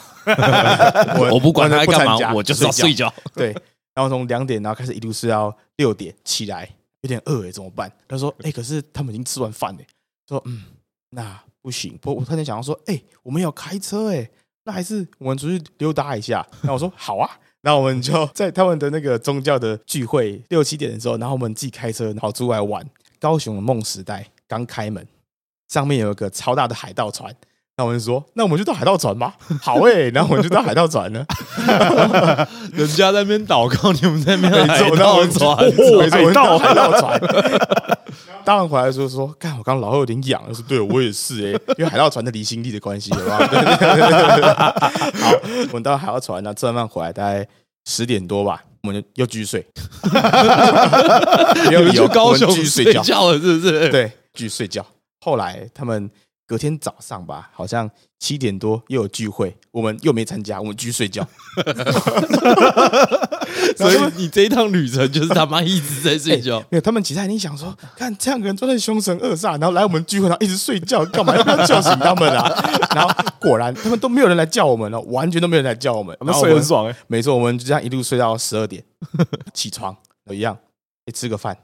[1.32, 2.94] 我不管他在干嘛，我就是要睡。
[2.94, 3.12] 觉。
[3.34, 3.52] 对，
[3.94, 6.70] 然后从两点，然后开始一路睡到六点起来，
[7.00, 7.90] 有点饿哎，怎么办？
[8.06, 9.84] 他说：“哎、可是他们已经吃完饭哎。”
[10.30, 10.62] 说：“嗯，
[11.10, 14.30] 那不行。”我我突然想到说：“哎、我们要开车哎，
[14.62, 17.28] 那还是我们出去溜达一下。”然后我说：“好啊。”
[17.62, 22.84] 然后我们就在他们的那个宗教的聚会六七点的时候，然后我们自己开车跑出来玩。
[23.18, 25.06] 高雄的梦时代刚开门，
[25.68, 27.30] 上面有一个超大的海盗船。
[27.76, 29.34] 那我们就说，那我们就到海盗船吧。
[29.60, 31.26] 好诶、然后我们就到海盗船了。
[32.72, 35.56] 人家在那边祷告，你们在那边 海盗船，
[36.10, 36.58] 海海盗
[36.98, 37.20] 船。
[38.44, 43.38] 当然回来说说，看，我刚刚老后有点痒，我说对我也是哎、 因为海盗船的离心力的关系，好吧
[45.20, 45.32] 好？
[45.68, 47.46] 我们到海盗船，然后吃完饭回来大概
[47.86, 49.66] 十点多吧，我们就又继续睡，
[51.68, 54.84] 没有你们理由，去高雄睡觉，觉了，是不是？，对，继续睡觉。
[55.20, 56.10] 后来他们
[56.50, 61.24] 隔天早上吧，好像七点多又有聚会，我们又没参加，我们继续睡觉。
[63.78, 66.58] 所以你这一趟旅程就是他妈一直在睡觉。
[66.68, 72.52] 没有，他们其他人想说，看这样个人都在凶神恶煞，然后来我们聚会，然后一直睡觉，干嘛要不要叫醒他们啊？
[72.96, 76.14] 然后果然他们都没有人来叫我们了，完全都没有人来叫我们。
[76.18, 78.82] 我们睡很爽哎，没错，我们就这样一路睡到十二点，
[79.54, 79.96] 起床
[80.32, 80.58] 一样，
[81.06, 81.56] 哎，吃个饭。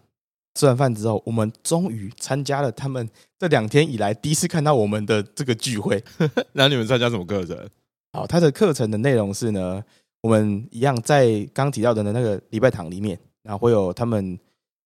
[0.56, 3.06] 吃完饭之后，我们终于参加了他们
[3.38, 6.02] 这两天以来第一次看到我们的这个聚会。
[6.54, 7.56] 那你们参加什么课程？
[8.14, 9.84] 好，他的课程的内容是呢，
[10.22, 14.38] 我们一样在刚提到的那个礼拜堂里面，然后会有他们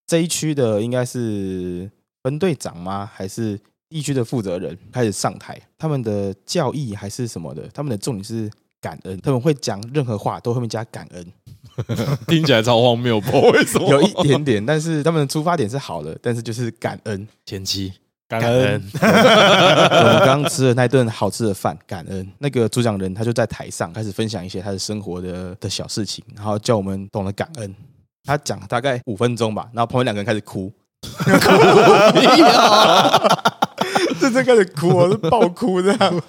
[0.09, 1.89] 这一区的应该是
[2.25, 3.09] 分队长吗？
[3.15, 5.57] 还是地区的负责人开始上台？
[5.79, 7.69] 他们的教义还是什么的？
[7.69, 11.33] 他们的重点是感恩，他们会讲任何话都后面加感恩，
[12.27, 13.88] 听起来超荒谬，不知道 为什么？
[13.90, 17.27] 有一点点，但是他们的出发点是好的，但是就是感恩。
[17.45, 17.93] 前期
[18.29, 18.83] 感恩。
[19.01, 27.75] 我们刚刚吃的那顿好吃的饭，感恩那个主讲人，他就在台上开始分享一些他的生活的的小事情，然后叫我们懂得感恩。
[28.25, 30.71] 他讲大概五分钟吧，然后旁边两个人开始哭，
[34.21, 36.23] 真正开始哭，我是爆哭这样，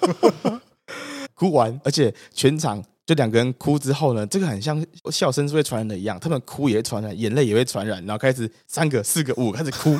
[1.34, 9.98] 哭完，而且全场就两个人哭之后呢，这个很像笑声是会传染的一样，他们哭也会传染，眼泪也会传染，然后开始三个、四个、五个开始哭，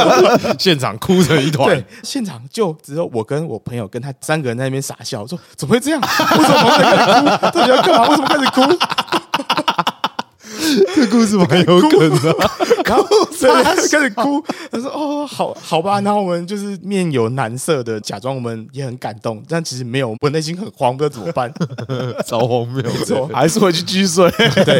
[0.60, 6.00] 现场哭成一团对，，现场就只有我跟我朋友跟他三个人在那边傻笑，说怎么会这样？
[6.00, 7.58] 为什么旁边人开始哭？
[7.58, 8.08] 到底要干嘛？
[8.08, 8.60] 为什么开始哭？
[10.94, 12.36] 这故事蛮有梗的。
[12.84, 13.06] 然后
[13.40, 21.52] 对他 就开始哭，他说：“哦，好好吧。”然后我们就是面有难色的假装我们也很感动，但其实没有，我内心很慌，不知道怎么办。
[22.26, 24.30] 超荒谬，没错，还是回去继续睡。
[24.64, 24.78] 对，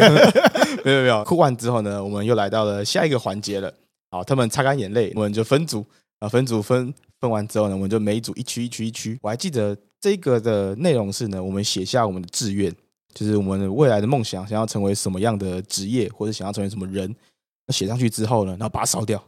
[0.83, 1.23] 没有没有。
[1.23, 3.73] 哭完之后呢，我们又来到了下一个环节了。
[4.11, 5.85] 好，他们擦干眼泪，我们就分组
[6.19, 9.17] 啊，分组分分完之后呢，我们就每一组一区一区一区。
[9.21, 12.71] 我还记得这个的内容是呢，我们写下我们的志愿，
[13.15, 17.15] 就是我们未来的梦想，想要成为什么样的职业，或者想要成为什么人。
[17.65, 19.23] 那写上去之后呢，然后把它烧掉，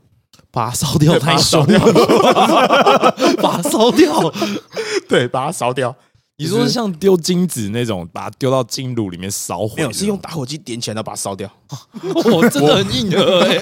[0.52, 1.80] 把它烧掉对太爽了，
[3.41, 4.32] 把它烧掉。
[5.10, 5.95] 对，把它烧掉。
[6.39, 9.78] 你说是像丢金子那种，把它丢到金炉里面烧毁？
[9.78, 11.52] 没有，是用打火机点起来，然后把它烧掉。
[12.04, 13.58] 我真的很硬核哎。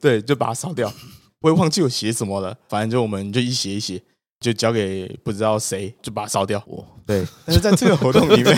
[0.00, 0.92] 对，就把它烧掉。
[1.40, 4.02] 我也忘记我写什么了，反正就我们就一写一写，
[4.40, 6.60] 就交给不知道谁，就把它烧掉。
[7.06, 8.56] 对， 但是在这个活动里面，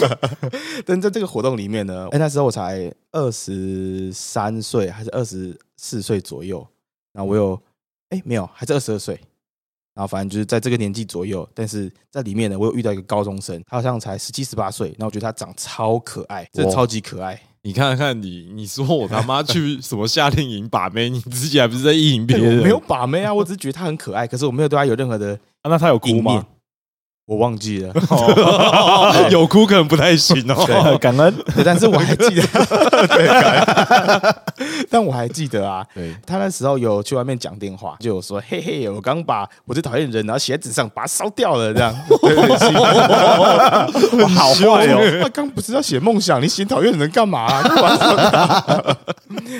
[0.86, 6.66] 但在这个活动里面呢，哎，那时候我才二十三岁还是二十四岁左右，
[7.12, 7.62] 然后我有
[8.08, 9.20] 哎没有，还是二十二岁。
[9.94, 17.40] 然后反正就是在这个年纪左右，但是在里面呢，我有遇到一个高中生，他好像才十七十八岁，然后我觉得他长超可爱，真的超级可爱。
[17.66, 22.58] 你看看你，你说我他妈去什么夏令营把妹，你自己还不是在意淫别人？
[22.58, 26.44] 我没有把妹啊，我只是觉得他很可爱，可是我没有对他有任何的啊那他有哭吗？，
[27.26, 27.92] 我忘记了。
[29.30, 30.64] 有哭可能不太行哦。
[30.66, 31.34] 对， 感恩。
[31.64, 32.42] 但是我还记得，
[33.08, 34.36] 对，感
[34.90, 45.22] 但我还记得啊，对，他那时候有去外面讲电话，就有说：“嘿嘿，我刚把我最讨厌的人，然后写在纸上，把它烧掉了。”这样，对对对哇，好坏哦！
[45.22, 47.48] 他刚不是要写梦想，你写讨厌的人干嘛、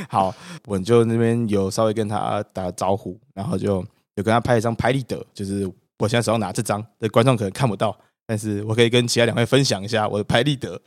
[0.08, 0.34] 好，
[0.66, 3.84] 我就那边有稍微跟他打招呼，然后就
[4.16, 10.80] 有跟他拍一张拍立得，就是我现在手上拿这张，的观众可能看不到，但是我可以跟其他两位分享一下我的拍立得。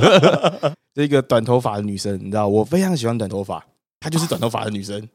[0.94, 3.64] 这一个短头发的女生，你知道，我非常喜欢短头发，
[4.00, 5.08] 她就是短头发的女生，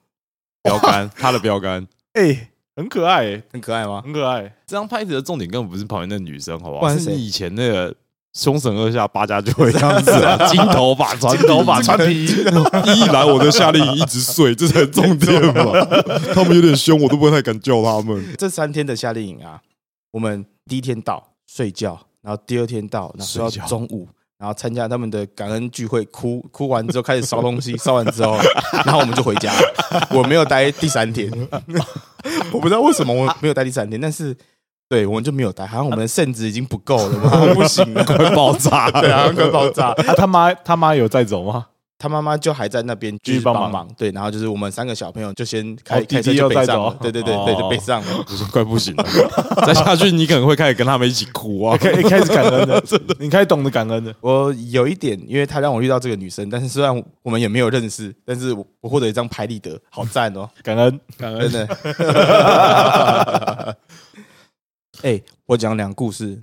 [0.64, 1.88] 标杆，她的标杆。
[2.14, 4.02] 哎，很可爱欸，很可爱吗？
[4.04, 4.42] 很可爱。
[4.68, 6.82] 这张拍子的重点根本不是旁边那女生，好不好？
[6.82, 7.96] 不然是是你以前那个
[8.34, 12.28] 凶神恶煞八家就会这样子啊， 金头发、金头发、穿皮衣。
[12.96, 15.86] 一来我的夏令营一直睡，这才是重点嘛。
[16.34, 18.26] 他们有点凶，我都不太敢叫他们。
[18.38, 19.62] 这三天的夏令营啊，
[20.12, 28.38] 我们第一天到睡觉，然后第二天到，然后睡到中午，然后参加他们的感恩聚会，哭哭完之后开始烧东西， 烧完之后，
[28.86, 30.08] 然后我们就回家了。
[30.10, 31.30] 我没有待第三天，
[32.54, 34.34] 我不知道为什么我没有待第三天，但是
[34.92, 39.00] 对我们就没有带，好像我们的肾值已经不够了嘛，不行了，快爆炸了！
[39.00, 39.88] 对啊，快爆炸。
[40.06, 41.68] 啊，他妈他妈有在走吗？
[41.98, 48.24] 他妈妈就还在那边继续帮忙对，然后就是我们三个小朋友就先开开车就北上了，对对对对，就哦北上了。
[48.28, 49.06] 不是快不行了，
[49.66, 51.78] 再下去你可能会开始跟他们一起哭啊！
[51.78, 52.84] 开开始感恩的，
[53.18, 54.14] 你开始懂得感恩的。
[54.20, 61.68] 我有一点，因为他让我遇到这个女生，但是虽然我们也没有认识，但是我我获得一张拍立得，好赞哦，感恩，感恩的。
[65.04, 66.42] 哎、我讲两个故事，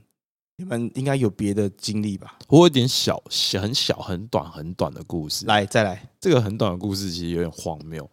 [0.56, 2.38] 你们应该有别的经历吧？
[2.48, 5.46] 我有点小小很小很短很短的故事。
[5.46, 6.08] 来，再来。
[6.20, 8.08] 这个很短的故事其实有点荒谬。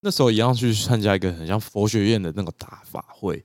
[0.00, 3.42] 那时候一样去参加一个很像佛学院的那个大法会，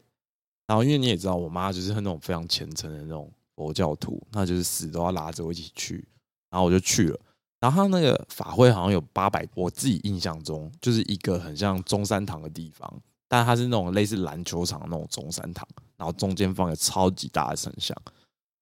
[0.67, 6.05] 然后因为你也知道，我妈就是那种非常虔诚的那种佛教徒，那就是死都要拉着我一起去，
[6.49, 7.19] 然后我就去了。
[7.61, 15.67] 然后他那个法会好像有八百，我自己印象中就是一个很像中山堂的地方，但它是那种类似篮球场那种中山堂，
[15.99, 17.95] 然后中间放个超级大的神像，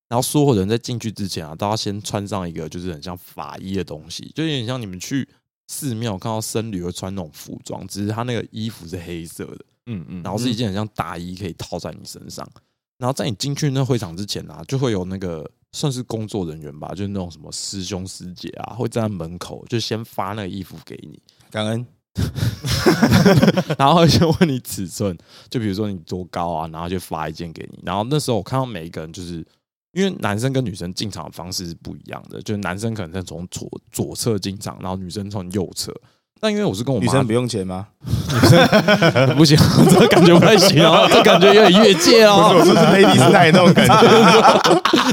[0.09, 5.29] 然后所有人在进去之前啊，都要先穿上一个就是很像法衣的东西，就有点像你们去
[5.67, 12.49] 寺庙看到僧侣会穿那种服装，只是他那个衣服是黑色的，嗯嗯，然后是一件很像大衣可以套在你身上，
[12.97, 21.21] 然后在你进去那会场之前啊，就会有那个算是工作人员吧，就是那种什么师兄师姐啊，会站在门口就先发那个衣服给你，
[21.51, 21.85] 感恩。
[23.77, 25.17] 然后就问你尺寸，
[25.49, 27.79] 就比如说你多高啊，然后就发一件给你。
[27.83, 29.45] 然后那时候我看到每一个人，就是
[29.93, 35.93] 因为男生跟女生进场的方式是不一样的，就是男生可能是从左左侧进场，然后女生从右侧。
[36.39, 37.87] 但因为我是跟我妈女生不用钱吗？
[39.37, 39.57] 不行，
[39.89, 42.53] 这个感觉不太行哦， 这感觉有点越界哦。
[42.57, 43.93] 我说是 Lady Night 那种感觉，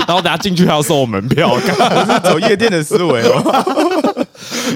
[0.07, 3.43] 然后等下进去还要收我门票，我是走夜店的思维哦。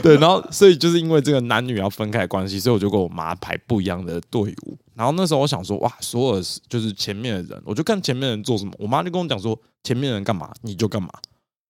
[0.03, 4.78] 对，然后所以就是因为这个男女要分开的关系，所以我就跟我妈排不一样的队伍。
[4.94, 8.72] 然后那时候我想说，哇，所有就是前面的人，我就看前面的人做什么。
[8.78, 11.09] 我妈就跟我讲说，前面的人干嘛你就干嘛。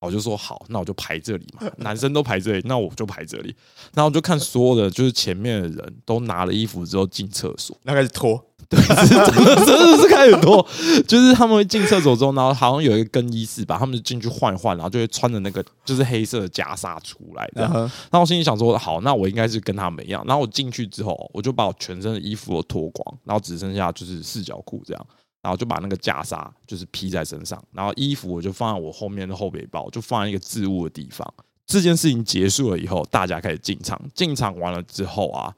[0.01, 3.55] 我就说好，那我就排这里嘛，男生都排这里，那我就排这里。
[3.95, 8.45] 然后我就看所有的就是前面的人都拿了衣服之后进厕所，那开始脱。
[8.71, 10.61] 对，是真的，真的是开始脱。
[11.07, 17.49] 就是他们会进厕所之后，然后好像有一个更衣室吧，他们就进去换一换，然后就会穿着那个就是黑色的袈裟出来。
[17.55, 17.67] 然
[18.13, 20.23] 后我心里想说，好，那我应该是跟他们一样。
[20.27, 25.07] 然后我进去之后，我就把我全身的衣服都脱光，然后只剩下就是四角裤这样。
[25.41, 31.32] 然后就把那个袈裟就是披在身上，然后衣服我就放在我后面的后背包，就放在一个置物的地方。
[31.66, 34.01] 这件事情结束了以后，大家开始进场。
[34.14, 35.55] 进场完了之后啊，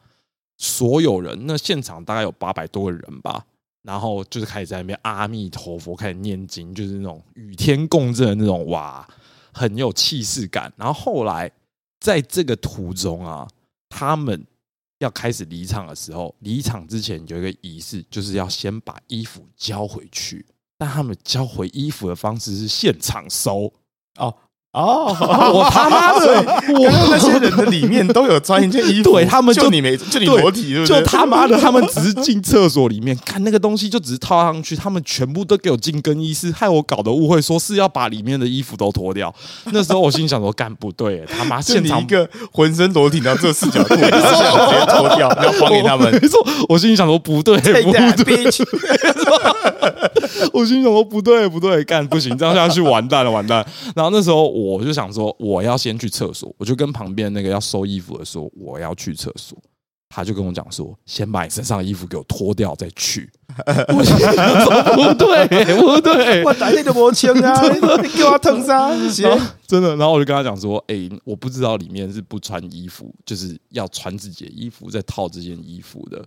[0.58, 3.44] 所有人那现场大概有八百多个人吧，
[3.82, 9.08] 然后就是开始在那边阿弥陀佛，开始念经，就是那种与天共振的那种哇，
[9.52, 10.72] 很有气势感。
[10.76, 11.50] 然后后来
[12.00, 13.48] 在这个途中啊，
[13.88, 14.44] 他们。
[15.00, 20.46] 要开始离场的时候，离场之前有一个仪式，就是要先把衣服交回去。
[20.78, 23.70] 但他们交回衣服的方式是现场收
[24.16, 24.34] 哦。
[24.72, 25.16] 哦，
[25.52, 26.44] 我他妈的，
[26.78, 39.34] 我那些人的里面都有穿一件衣服，对他们就你没，就你裸体，就他妈的，他们只是进厕所里面看那个东西，就只是套上去，他们全部都给我进更衣室，害我搞得误会，说是要把里面的衣服都脱掉。
[39.72, 44.08] 那时候我心想说，干不对，他妈 现场一个浑身裸体，然后这视角裤，直接
[44.86, 46.12] 脱掉，要还给他们。
[46.12, 47.90] 没错，我心里想说不对，不
[48.22, 48.44] 对，
[50.52, 53.66] 我心想说不对，不对，干不行，这样下去完蛋了，完蛋。
[53.94, 54.50] 然后那时候。
[54.60, 59.56] 我就想说，我要先去厕所，我就跟旁边那个要收衣服的说，我要去厕所。
[60.08, 63.30] 他就跟我讲说，先把你身上的衣服给我脱掉再去。
[63.88, 64.16] 我说
[64.94, 65.46] 不对，
[65.76, 67.62] 不对，我打你的魔枪啊！
[68.02, 68.90] 你给我疼啥？
[69.66, 69.96] 真的。
[69.96, 76.24] 然后我就跟他讲说，哎，我不知道里面是不穿衣服，就是要穿自己的衣服再套这件衣服的。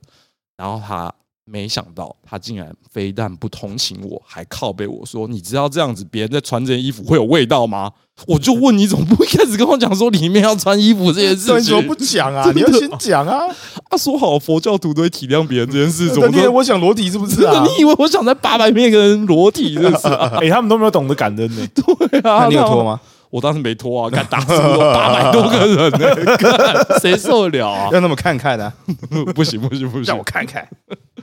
[0.57, 1.13] 然后他。
[1.45, 7.91] 没想到他竟然非但不同情我，还靠背我说：“你知道这样子别人在穿这件衣服会有味道吗？”
[8.27, 11.55] 我就问你怎么不一开始跟我讲说里面要穿衣服这件事情？
[11.55, 12.49] 为什么不讲啊？
[12.53, 13.47] 你要先讲啊！
[13.89, 16.49] 他说好佛教徒都会体谅别人这件事，怎么的？
[16.51, 17.65] 我想裸体是不是啊？
[17.67, 19.75] 你以为我想在八百面跟人裸体？
[19.75, 21.67] 这 是哎，他们都没有懂得感恩呢。
[21.73, 22.99] 对啊，你有脱吗？
[23.33, 26.07] 我当时没脱啊， 敢打死我八百多个人呢，
[27.01, 27.89] 谁受得了啊？
[27.91, 28.71] 让他们看看啊！
[29.33, 30.67] 不行不行不行，让我看看，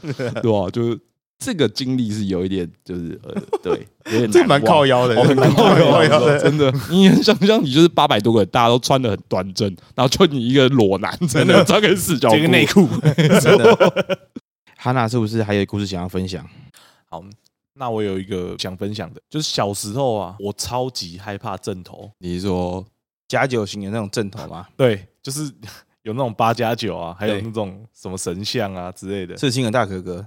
[0.03, 0.69] 对吧？
[0.73, 0.99] 就是
[1.39, 3.33] 这个经历是有一点，就是呃，
[3.63, 6.73] 对，有点这蛮靠腰的，很靠腰的，真的。
[6.91, 12.89] 你想象你就是八百多个人，大家都穿的很端正，然后就你一个裸男，真的穿个四角这个内裤，
[13.41, 14.19] 真的。
[14.77, 16.45] 哈娜是不是还有故事想要分享？
[17.09, 17.23] 好。
[17.75, 22.11] 那我有一个想分享的，就是小时候啊，我超级害怕正头。
[22.19, 22.85] 你是说
[23.29, 24.67] 加九型的那种正头吗？
[24.77, 25.51] 对，就是
[26.03, 29.37] 有那种八加九啊，还有那种什么神像啊之类的。
[29.37, 30.25] 刺青的大哥哥，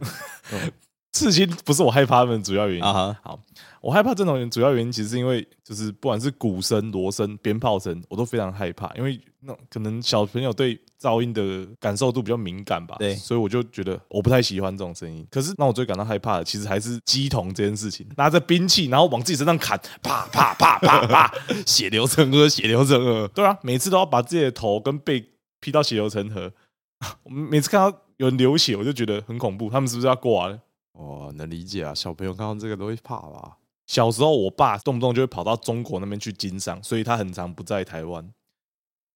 [1.12, 3.20] 刺青不是我害怕的主要原因啊。
[3.22, 3.40] 好。
[3.84, 8.90] 我害怕这种人，主要原因其实是因为，就是不管是鼓声、锣声、鞭炮声，我都非常害怕。
[8.96, 15.28] 因为那可能小朋友对噪音的感受度比较敏感吧，对，所以我就觉得我不太喜欢这种声音。
[15.30, 21.34] 可是，让我最感到害怕的，其实还是鸡童这件事情，拿着兵器，然后往自己身上砍，啪啪啪啪啪，
[21.68, 23.28] 血流成河，血流成河。
[23.36, 25.26] 对啊，每次都要把自己的头跟背
[25.60, 26.50] 劈到血流成河。
[27.24, 29.70] 我每次看到有人流血，我就觉得很恐怖。
[29.70, 30.58] 他们是不是要挂了？
[30.94, 33.58] 哦，能理解啊，小朋友看到这个都会怕吧。
[33.86, 38.28] 小时候，我爸动不动就会跑到中国那边去经商，所以他很常不在台湾。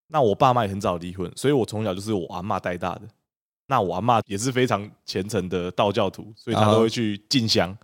[0.08, 3.02] 那我爸妈也很早离婚，所以我从小就是我阿妈带大的。
[3.68, 7.78] 那我阿嬷也是非常虔诚的道教徒，所以她都会去进香。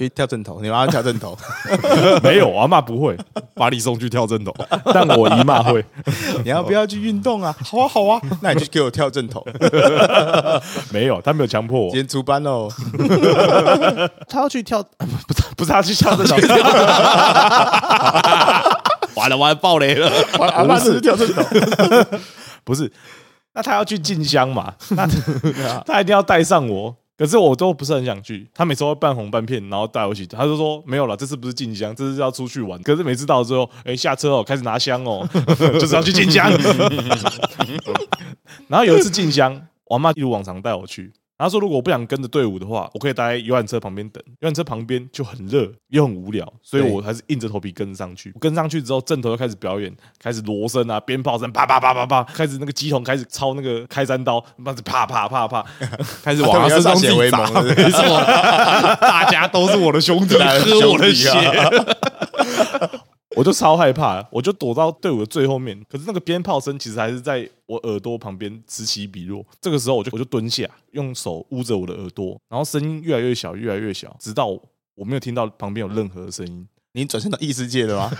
[0.00, 1.36] 去跳正头，你妈跳正头，
[2.24, 3.14] 没有，我阿妈不会，
[3.54, 4.54] 把你送去跳正头，
[4.94, 5.84] 但我姨妈会。
[6.42, 7.54] 你要不要去运动啊？
[7.62, 9.46] 好啊，好啊，那你就给我跳正头。
[10.90, 11.96] 没有，他没有强迫我今。
[11.96, 12.66] 天出班哦，
[14.26, 16.36] 他要去跳，不是不是他去跳正头，
[19.16, 21.42] 完了完了爆雷了，我阿妈是跳正头，
[22.64, 22.90] 不是。
[23.52, 24.72] 那他要去进香嘛？
[24.90, 25.06] 那
[25.84, 26.96] 他一定要带上我。
[27.20, 30.24] 可是我都不是很想去，他每次都会半红半片，然后带我一起。
[30.24, 32.82] 她就说没有了，这次不是进香，这次要出去玩。
[32.82, 35.28] 可是每次到了之后，哎、下车哦，开始拿香哦，
[35.78, 36.50] 就是要去进香。
[38.68, 41.12] 然后有一次进香，我妈一如往常带我去。
[41.40, 44.22] 她说，如果我不想跟着队伍的话，我可以待在游览车旁边等。
[44.40, 48.30] 游览车旁边就很热又很无聊，所以我还是硬着头皮跟上去。
[48.38, 49.90] 跟上去之后，正头就开始表演，
[50.22, 55.64] 开始锣声啊、鞭炮声，啪啪啪啪啪，开始那个机筒开始抄那个开山刀，妈的啪啪啪啪，
[56.22, 58.02] 开始往他身上血为盟没错，
[59.00, 61.30] 大家都是我的兄弟， 喝我的血
[63.36, 65.80] 我就超害怕，我就躲到队伍的最后面。
[65.88, 69.44] 可是那个鞭炮声其实还是在我耳朵旁边此起彼落。
[69.60, 76.66] 这个时候我就我就蹲下，用手捂着我的耳朵，然后声音越来越小，越来越小，直到我没有听到旁边有任何的声音。
[76.92, 78.10] 你转身到异世界了吗？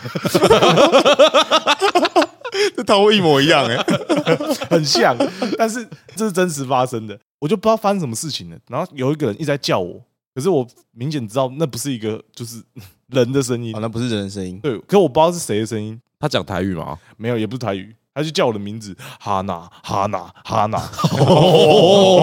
[2.77, 3.77] 这套路一模一样哎、
[4.71, 5.17] 很像，
[5.59, 8.57] 但是这是真实发生的，我就不知道发生什么事情了。
[8.69, 10.01] 然后有一个人一直在叫我，
[10.41, 12.65] 可是我明显知道那不是一个就是
[13.09, 16.99] 人的声音啊，，那不是人的声音，对，可我不知道是谁的声音，他讲台语吗？
[17.19, 20.79] 没有，也不是台语，他就叫我的名字，哈娜，哈娜，哈娜，
[21.19, 22.15] 哦，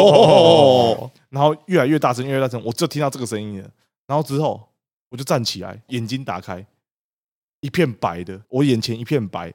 [1.29, 3.69] 然后越来越大声，越来越大声，我就听到这个声音了。
[4.07, 4.67] 然后之后
[5.09, 6.65] 我就站起来，眼睛打开，
[7.61, 9.53] 一片白的，我眼前一片白，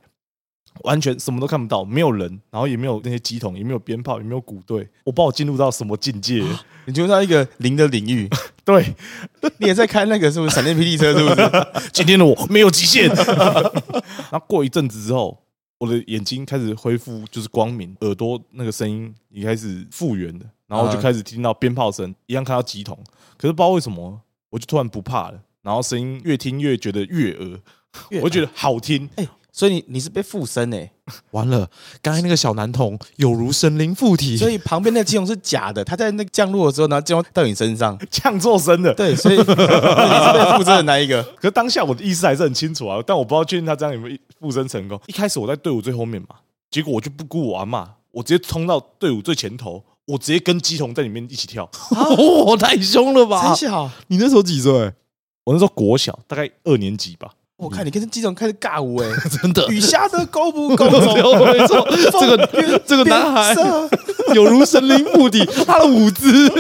[0.85, 6.45] 完全什么都看不到，没有人，然后也没有那些机筒，也没有鞭炮，也没有鼓队，我不知道我进入到什么境界。
[6.85, 8.29] 你进入到一个零的领域，
[8.65, 8.95] 对，
[9.59, 11.13] 你也在开那个是不是闪电霹雳车？
[11.17, 11.91] 是不是？
[11.93, 13.09] 今天的我没有极限。
[14.31, 15.43] 然后过一阵子之后，
[15.79, 22.97] 我的眼睛开始恢复就是光明，耳朵那个声音也开始复原了，然后就开始听到鞭炮声，一样看到机筒，
[23.37, 27.61] 可是不知道为什么，我就突然不怕了，然后声音越听越觉得悦耳，
[28.23, 29.11] 我就觉得好听。
[29.17, 30.91] 哎、所以你你是被附身哎、
[31.33, 31.69] 完了，
[32.01, 37.99] 刚才那个小男童有如神灵附体，所以旁边那个机筒是假的，他在那个降落的时候，然后降到你身上。
[38.11, 41.23] 降做声的，对， 所以你是被附身的那一个。
[41.23, 44.99] 可是当下我的意识还是很清楚啊，但我不知道确定他这样有没有附身成功。
[45.07, 46.37] 一开始我在队伍最后面嘛，
[46.71, 51.69] 结果我就不顾我阿妈，我直接冲到队伍最前头，我直接跟鸡童在里面一起跳。
[51.91, 53.69] 哦，太凶了吧真？
[53.69, 54.73] 小，你那时候几岁？
[55.45, 57.33] 我那时候国小，大概二年级吧。
[57.63, 59.09] 我看你跟这机长开始尬舞哎、
[59.41, 63.55] 真的，雨下的够不够 这个这个男孩
[64.35, 66.51] 有如神灵附体，他的舞姿，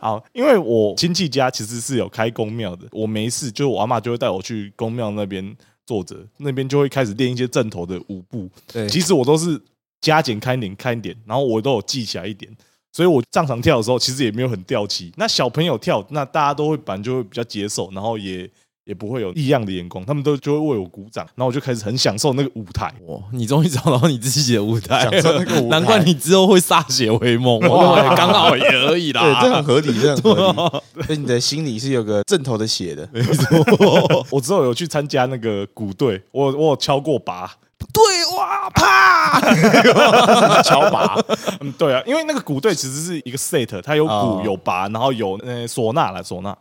[0.00, 8.48] 好，因为我亲戚家其实是有开公庙的，我没事，就是我阿妈就会带我去公庙那边坐着，那边就会开始练一些正头的舞步。
[8.72, 9.60] 对，其实我都是
[10.00, 12.50] 加减看一点看一点，然后我都有记起来一点，
[12.90, 15.12] 所以我正常跳的时候其实也没有很掉漆。
[15.16, 18.48] 那小朋友跳，那大家都会反正就会比较接受，然后也
[18.84, 22.92] 也不会有异样的眼光，他们都就会为我鼓掌，然后我就开始很享受那个舞台。
[23.06, 23.18] 哇！
[23.32, 27.58] 你终于找到你自己的舞台享受那个舞台难怪你之后会歃血为盟。
[27.68, 29.56] 哇刚好也而已啦对，这啦。
[29.56, 31.02] 很合理，这很合理。
[31.06, 33.08] 所以你的心里是有个正头的血的。
[33.12, 37.50] 没错我之后有去参加那个鼓队，我我有敲过拔，
[37.92, 39.40] 对哇，啪！
[40.62, 41.18] 敲拔，
[41.60, 46.54] 嗯，对啊，因为那个鼓队其实是一个 set，它有鼓哦有拔，然后有呃唢呐啦唢呐。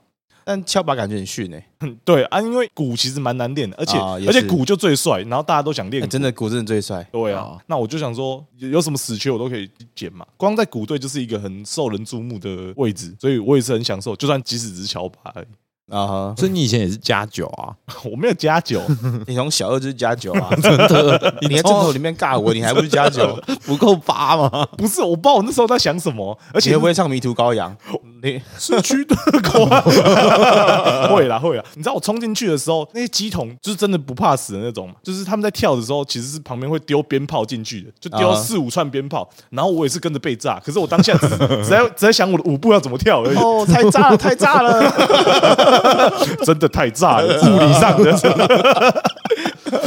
[0.44, 7.06] 但敲把感觉很逊哎、嗯 对啊，因为鼓其实蛮难练的，而且、而且鼓就最帅，然后大家都想练真的鼓真的最帅。
[7.12, 10.26] 对啊啊，那我就想说，有有什么死缺我都可以捡嘛。
[10.38, 15.46] 光在鼓队就是一个很受人注目的位置，所以我也是很享受，就算即使只是敲把而已。
[15.92, 17.76] 啊哈，所以你以前也是加酒啊？
[18.10, 18.82] 我没有加酒，
[19.28, 21.38] 你从小二就是加酒啊，真的。
[21.42, 23.38] 你在镜头里面尬我，你还不是加酒？
[23.66, 24.66] 不够八吗？
[24.78, 27.76] 不是我不知道我那时候在想什么，而你且会不会唱迷途羔羊？
[28.24, 29.66] 你市区的 狗
[31.14, 31.64] 会啦会啦。
[31.76, 41.28] 你知道我冲进去的时候，那些机筒就是真的不怕死的那种嘛，就是他们在跳的时候，其实是旁边会丢鞭炮进去的，就丢啊四五串鞭炮，然后我也是跟着被炸，可是我当下只
[41.64, 44.82] 只在只在想我的舞步要怎么跳而已，哦，太炸了，太炸了！
[46.46, 49.04] 真的太炸了，物理上的。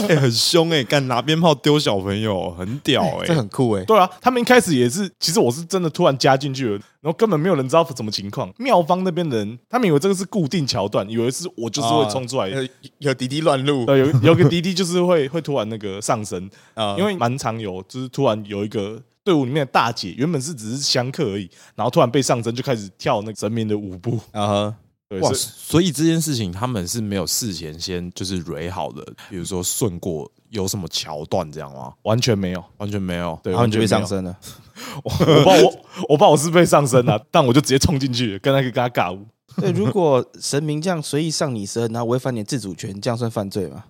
[0.09, 3.37] 哎，很凶哎，敢拿鞭炮丢小朋友，很屌这哎。
[3.37, 3.85] 很酷哎。
[3.85, 8.53] 对啊，他们一开始也是，其实我是真的突然加进去了，然后根本没有人知道什么情况。
[8.59, 12.49] 妙方那边的人，他们以为这个是固定桥段，以为是我就是会冲出来。
[12.49, 24.19] 有有滴滴乱入对，有有个滴滴就是会会突然那个上升，啊因为蛮常有，就是突然有一个队伍里面的大姐原本是只是香客而已，然后突然被上身就开始跳那个神明的舞步。
[24.33, 24.75] 啊哈，
[25.09, 31.93] 对，哇，所以所以这件事情他们是没有事前先就是蕊好的，比如说顺过有什么桥段这样吗？
[32.03, 33.39] 完全没有，完全没有。
[33.43, 34.07] 对，然后你就被完全没有。
[34.07, 34.37] 上身了。
[35.03, 35.75] 我不知道我
[36.09, 39.27] 我不知道我是被上身了、 但我就直接冲进去跟那个跟他尬舞。
[39.59, 43.85] 对，如果神明这样随意上你身，然后违反你的自主权，这样算犯罪吗？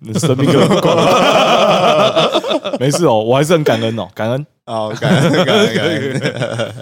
[0.00, 4.44] 那 神明管我，没事哦，我还是很感恩哦，感恩。
[4.66, 6.74] 哦，感恩感恩感恩。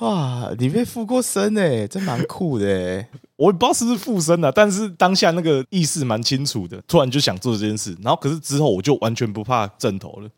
[0.00, 3.08] 哇，你被附过身哎，真蛮酷的哎。
[3.36, 10.28] 我也不知道是不是附身了、但是当下那个意识蛮清楚的，突然就想做这件事，然后可是之后我就完全不怕枕头了，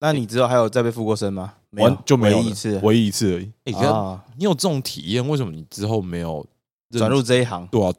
[0.00, 1.54] 那你之后还有再被附过身吗？
[1.70, 3.50] 没有完，就没有一一次唯一一次而已。
[3.64, 6.44] 哎、欸啊，你有这种体验，为什么你之后没有
[6.90, 7.66] 认转入这一行。
[7.68, 7.90] 对啊，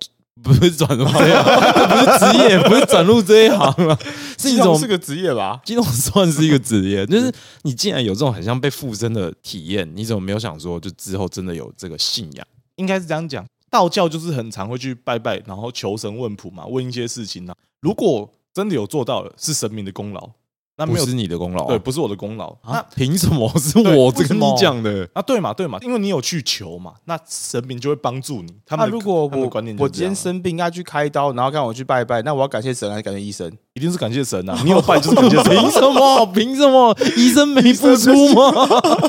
[0.43, 3.97] 不是转入这一行，这不是职业，不是转入这一行了，
[4.37, 5.61] 是一种是个职业吧？
[5.63, 7.31] 金融算是一个职业， 就是
[7.61, 12.47] 你既然有这种很像被附身的体验，你怎么没有想说，就之后真的有这个信仰？
[12.75, 17.55] 应该是这样讲，道教就是很常会去拜拜，然后求神问卜嘛，问一些事情啊。
[17.81, 20.29] 如果真的有做到了，是神明的功劳，
[20.77, 22.47] 那没有不是你的功劳、对，不是我的功劳。
[22.61, 22.85] 啊那？
[22.95, 25.07] 凭什么是对我这跟你么讲的？
[25.13, 28.51] 啊，对嘛，对嘛，因为你有去求嘛，那神明就会帮助你。
[28.65, 33.51] 他那们的如果我他们的观念就我今天是这样啊生病要去开刀，然后让我去拜拜，那我要感谢神还是感谢医生？
[33.73, 34.59] 一定是感谢神啊！
[34.63, 36.25] 你有拜就是感谢神， 凭什么？
[36.33, 36.97] 凭什么？
[37.15, 38.51] 医生没付出吗？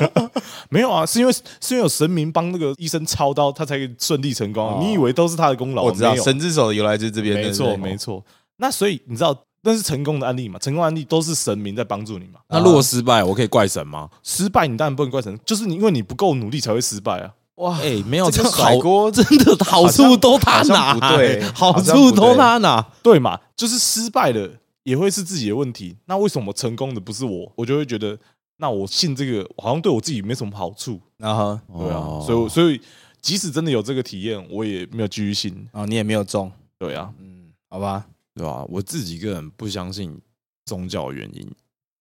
[0.69, 1.41] 没有啊，是因为是
[1.71, 4.75] 因为有神明帮那个医生操刀，他才可以顺利成功啊。
[4.75, 5.83] 哦你以为都是他的功劳？
[5.83, 8.23] 我知道没有神之手的由来就是这边，没错没错。
[8.57, 10.59] 那所以你知道那是成功的案例嘛？
[10.59, 12.41] 成功案例都是神明在帮助你嘛。
[12.49, 14.09] 那如果失败，我可以怪神吗？
[14.21, 17.33] 失败你当然不能怪神，就是你因为你不够努力才会失败啊。
[17.55, 22.81] 哇，哎、没有这个好甩锅真的好处都他拿，不对好处都他拿。
[23.01, 23.39] 对嘛？
[23.55, 24.49] 就是失败了
[24.83, 25.95] 也会是自己的问题。
[26.05, 27.49] 那为什么成功的不是我？
[27.55, 28.17] 我就会觉得，
[28.57, 30.99] 那我信这个好像对我自己没什么好处。
[31.17, 32.81] 然后对啊，哦所以所以
[33.21, 35.65] 即使真的有这个体验，我也没有继续信。
[35.71, 38.03] 啊，你也没有中，对啊，嗯，好吧，
[38.35, 38.65] 对吧？
[38.69, 40.19] 我自己个人不相信
[40.65, 41.47] 宗教原因，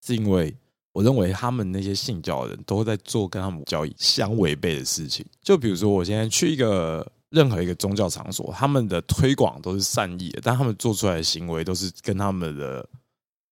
[0.05, 0.55] 是因为
[0.93, 5.25] 我认为他们那些信教的人都在做跟他们教义相违背的事情。
[5.43, 12.87] 就比如说，我现在去一个任何一个宗教场所，他们的推广都是善意的，但他们做出来的行为都是跟他们的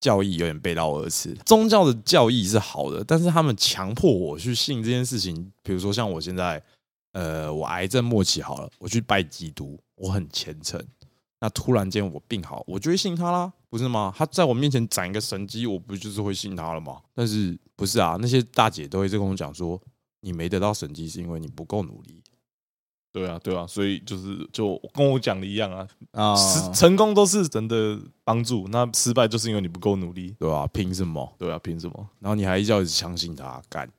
[0.01, 1.35] 教义有点背道而驰。
[1.45, 6.62] 宗教的教义是好的，但是他们强迫我去信这件事情，比如说像我现在，
[7.12, 10.83] 呃，我癌症末期好了，我去拜基督，我很虔诚。
[11.41, 14.12] 那突然间我病好，我就会信他啦，不是吗？
[14.16, 17.01] 他在我面前展一个神机，我不就是会信他了吗？
[17.14, 18.16] 但是不是啊？
[18.20, 19.80] 那些大姐都会在跟我讲说，
[20.20, 22.22] 你没得到神机是因为你不够努力。
[23.12, 30.36] 对啊，对啊，所以就是就跟我讲的一样啊，啊，失成功都是人的帮助，那失败就是因为你不够努力。
[30.38, 31.34] 对吧、凭什么？
[31.36, 32.09] 对啊，凭什么？
[32.20, 33.91] 然后你还一直相信他，干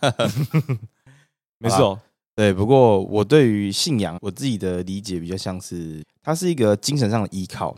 [1.56, 1.98] 没事哦，
[2.34, 7.76] 对，不过我对于信仰，我自己的理解比较像是，它是一个精神上的依靠。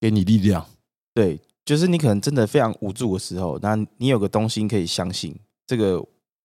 [0.00, 0.66] 给你力量。
[1.14, 5.34] 对，就是你可能真的非常无助的时候，那你有个东西可以相信，
[5.66, 6.04] 这个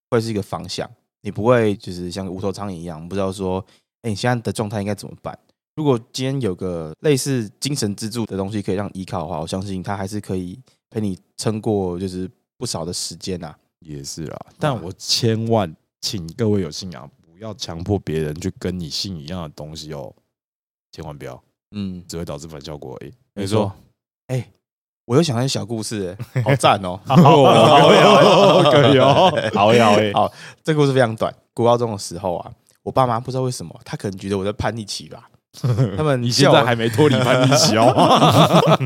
[0.10, 0.89] 会是一个方向，
[1.24, 3.60] 你不会就是像无头苍蝇一样，不知道说，
[4.03, 5.38] 哎，你现在的状态应该怎么办？
[5.76, 10.57] 如果今天有个类似精神支柱的东西可以让依靠的话，我相信它还是可以
[10.89, 13.57] 陪你撑过就是不少的时间啊。
[13.80, 20.14] 也是啦，但我千万请各位有信仰，不要强迫别人去跟你信一样的东西哦，
[20.92, 21.42] 千万不要，
[21.76, 23.14] 嗯，只会导致反效果而已。
[23.34, 23.72] 没错。
[24.28, 24.48] 哎，
[25.06, 27.00] 我又想到一个小故事，哎好赞哦！
[27.06, 27.18] 好
[27.94, 30.34] 有，可以哦，好有，好有，好，
[30.64, 31.34] 这个故事非常短。
[31.54, 32.52] 国高中的时候啊，
[32.84, 35.30] 我爸妈不知道为什么，他可能觉得我在叛逆期吧，
[35.98, 38.80] 他们你现在还没脱离叛逆期哦，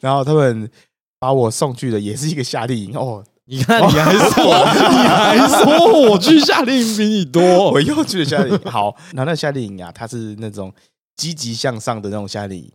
[0.00, 0.70] 然后他们
[1.18, 7.42] 把我送去的也是一个夏令营哦，你看你还说你还说我去夏令营比你多
[7.72, 8.60] 我，又去了夏令营。
[8.70, 10.72] 好，然后那夏令营啊，它是那种
[11.16, 12.72] 积极向上的那种夏令营，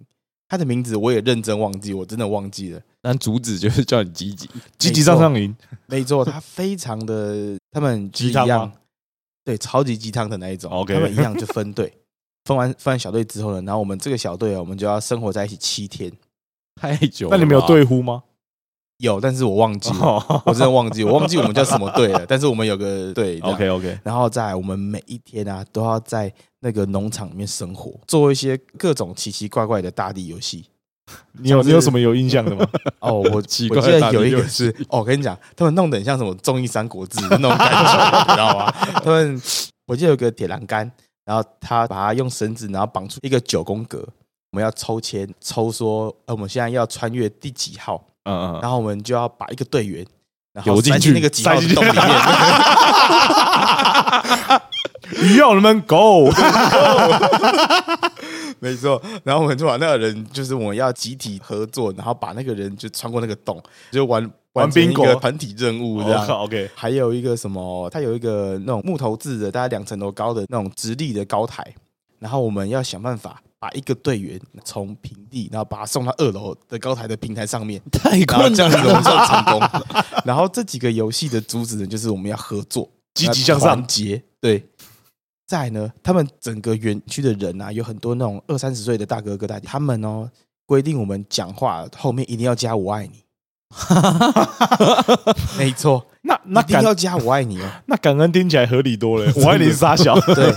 [0.48, 2.82] 他的名字我也认真忘记，我真的忘记了。
[3.02, 4.50] 但主旨就是叫你积极。
[4.78, 5.56] 积极向上营，
[5.88, 8.72] 没错，他非常的，他们 一样，
[9.46, 10.72] 对，超级鸡汤的那一种。
[10.72, 11.94] OK 他们一样就分队，
[12.46, 16.12] 分完分完小队之后呢，然后我们这个小队啊，我们就要生活在一起七天。
[16.76, 18.24] 太久了，那你们有队呼吗？
[19.00, 19.90] 有，但是我忘记
[20.46, 22.26] 我真的忘记，我忘记我们叫什么队了。
[22.26, 30.66] 但是我们有个队，OK OK，然后在我们每一天啊，都要在那个农场里面生活，做一些各种奇奇怪怪的大地游戏。
[31.32, 32.64] 你有你有什么有印象的吗？
[33.02, 38.72] 哦，我 奇我记得有一个是，哦，我跟你讲，他们弄得很像什么综艺三国志的那种感觉，你知道吗？
[39.04, 39.42] 他们
[39.88, 40.92] 我记得有个铁栏杆，
[41.26, 44.08] 然后他把它用绳子，然后绑出一个九宫格，
[44.52, 50.06] 我们要抽签，抽说，呃，我们现在要穿越第几号，嗯嗯，然后我们就要把一个队员，
[50.54, 51.96] 然然后游进去那个几号洞里面。
[55.18, 56.32] 鱼友们 go，
[58.60, 66.28] 没错，然后我们就把那个人，就是我们要集体合作，然后把那个人就穿过那个洞，就玩完成一 bingo 个团体任务这样。
[66.28, 71.66] OK，还有一个什么，它有一个那种木头制的，大概两层楼高的那种直立的高台，
[72.20, 79.62] 然后我们要想办法把一个队员从平地，然后把他送到二楼的高台的平台上面， 太困难这样子我们成功。
[80.26, 83.78] 然后这几个游戏的主旨呢，就是我们要合作，积极向上。
[83.78, 84.22] 团结。
[84.42, 84.66] 对，
[85.50, 90.30] 再来呢，他们整个园区的人啊，有很多那种二三十岁的大哥哥大姐，他们哦
[90.68, 93.24] 规定我们讲话后面一定要加“我爱你”。
[95.58, 97.68] 没错，那那一定要加“我爱你”哦。
[97.88, 99.34] 那感恩听起来合理多了。
[99.38, 100.54] 我爱你是傻小，对，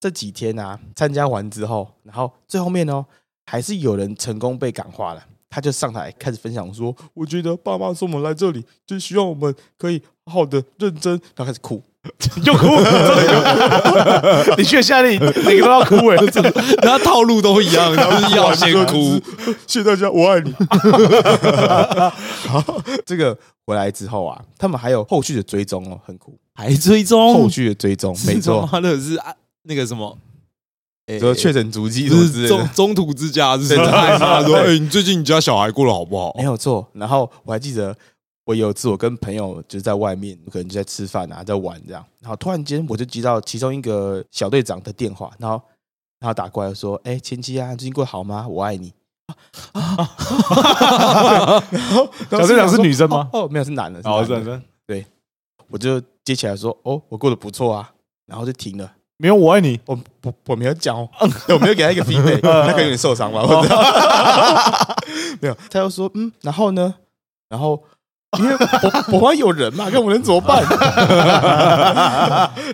[0.00, 3.06] 这几天啊，参加完之后，然后最后面哦，
[3.46, 5.24] 还是有人成功被感化了。
[5.48, 11.80] 他就上台开始分享说：“我觉得爸妈送我们来这里，就希望我们可以好好的认真。”然后开始哭，
[12.44, 14.54] 又哭，真的哭。
[14.56, 16.50] 你去夏令营，每个都要哭哎，真的。
[16.80, 19.20] 他套路都一样， 就是要先哭。
[19.66, 20.54] 谢谢大家，我爱你。
[22.48, 22.62] 好，
[23.04, 23.36] 这个
[23.66, 26.38] 回来之后啊，他们还有后续的追踪哦，很酷。
[26.54, 29.34] 还追踪，后续的追踪，没错，他的是啊
[29.64, 30.16] 那个什么，
[31.06, 33.90] 诶说确诊足迹是不是中么之类的，中途之家是对不是？
[33.90, 36.44] 对他说：“对哎，你最近你家小孩过得好不好没？
[36.44, 36.86] 有错。
[36.94, 37.94] 然后我还记得，
[38.44, 45.60] 我有一次我跟朋友就是在外面，可能就在吃饭啊，在玩这样，然后突然间我就接到其中一个小队长的电话，然后
[46.18, 48.46] 然后打过来说：“哎，前妻啊，最近过得好吗？
[48.48, 48.92] 我爱你。”
[49.72, 49.82] 然
[51.92, 54.02] 后小队长是女生吗哦，哦没有，是男的。
[54.02, 54.62] 是，男生。
[54.86, 55.06] 对。
[55.68, 57.92] 我就接起来说：“哦，我过得不错啊。”
[58.26, 58.92] 然后就停了。
[59.18, 61.08] 没有我爱你，我我我没有讲哦，
[61.48, 64.96] 我没有给他一个 feedback，他可能有点受伤吧，我知道。
[65.40, 66.94] 没有，他又说嗯，然后呢？
[67.48, 67.80] 然后
[68.38, 70.62] 因为我我旁边有人嘛，看我能怎么办？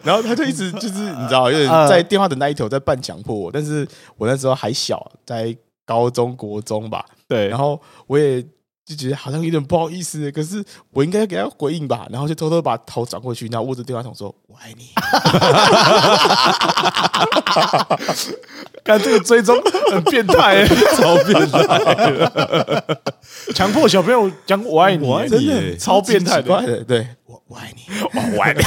[0.04, 3.86] 然后他就一直就是你知道，有点在电话的那一头在半强迫我，但是
[4.18, 8.44] 我那时候还小，在高中国中吧，对，然后我也
[8.86, 14.90] 就觉得好像有点不好意思，可是我应该给他回应吧，然后就偷偷把头转过去，然后握着电话筒说：“我爱你。”
[18.84, 19.60] 看这个追踪
[19.90, 21.58] 很变态欸，超变态，
[23.52, 25.30] 强迫小朋友讲我爱你，我爱你。
[25.30, 26.84] 真的超变态的。
[26.84, 27.08] 对。
[27.26, 27.82] 我我爱你，
[28.36, 28.62] 我爱你，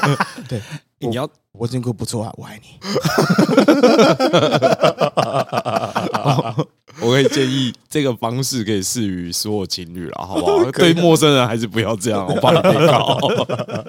[0.48, 0.62] 对
[1.06, 2.80] 你要我真过不错啊，我爱你。
[7.00, 10.70] 我可以建议这个方式可以适于所有情侣了，好不好？
[10.72, 13.18] 对陌生人还是不要这样，我怕你被告。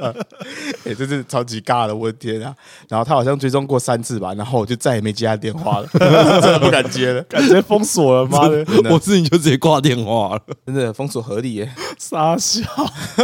[0.86, 2.56] 哎、这是超级尬的，我的天啊！
[2.88, 5.88] 然后他好像追踪过三次吧，然后我就再也没接他电话了，
[6.42, 10.42] 真的不敢接了，感觉封锁了，妈的，我自己就直接挂电话了。
[10.66, 11.72] 真的封锁合理耶。
[12.00, 12.62] 傻笑。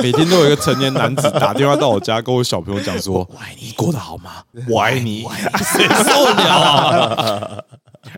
[0.02, 4.44] 每天都有一个成年男子打电话到我家，跟我小朋友讲说：“我爱你你过得好吗？
[4.70, 5.26] 我爱你。
[5.74, 7.58] 谁受得了啊？”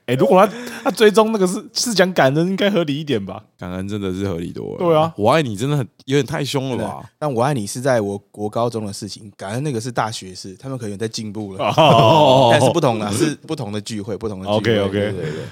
[0.06, 0.54] 哎，如果他
[0.86, 3.44] 他追踪那个是是讲感恩，应该合理一点吧？
[3.58, 4.78] 感恩真的是合理多了。
[4.78, 7.10] 对啊我爱你真的很有点太凶了吧？
[7.18, 14.58] 但我爱你是在我国高中的事情，感恩那个是大学士，他们可能在进步了，哦但是不同的是不同的聚会，不同的聚会。
[14.58, 15.44] OK，OK 对对对，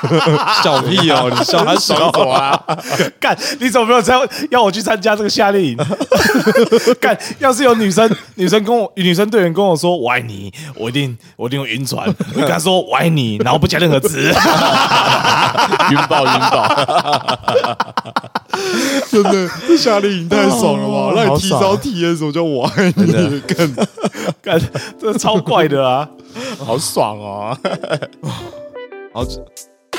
[0.62, 1.30] 笑屁哦！
[1.36, 2.60] 你笑他笑我啊！
[3.20, 4.18] 干，你怎么没有参
[4.50, 5.76] 要我去参加这个夏令营？
[7.00, 12.06] 干，要是有女生女生跟我女生队员跟我说我爱你，我一定我一定会晕船。
[12.34, 14.32] 我跟她说我爱你，然后不加任何字。
[15.90, 16.68] 晕爆晕爆！
[19.10, 20.94] 真的，这夏令营太爽了吧？
[20.94, 23.74] 哦让你提早体验的时候就我爱你，真更
[24.42, 24.60] 干，
[24.98, 26.08] 这超怪的啊！
[26.64, 27.58] 好爽哦！
[29.12, 29.24] 好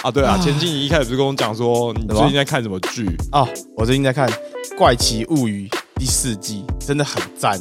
[0.04, 0.10] 啊！
[0.10, 3.06] 对啊，前进你一开始不是跟我讲说你最近在看什么剧？
[3.32, 3.48] 哦，
[3.78, 4.28] 我最近在看
[4.78, 7.60] 《怪奇物语》第四季，真的很赞，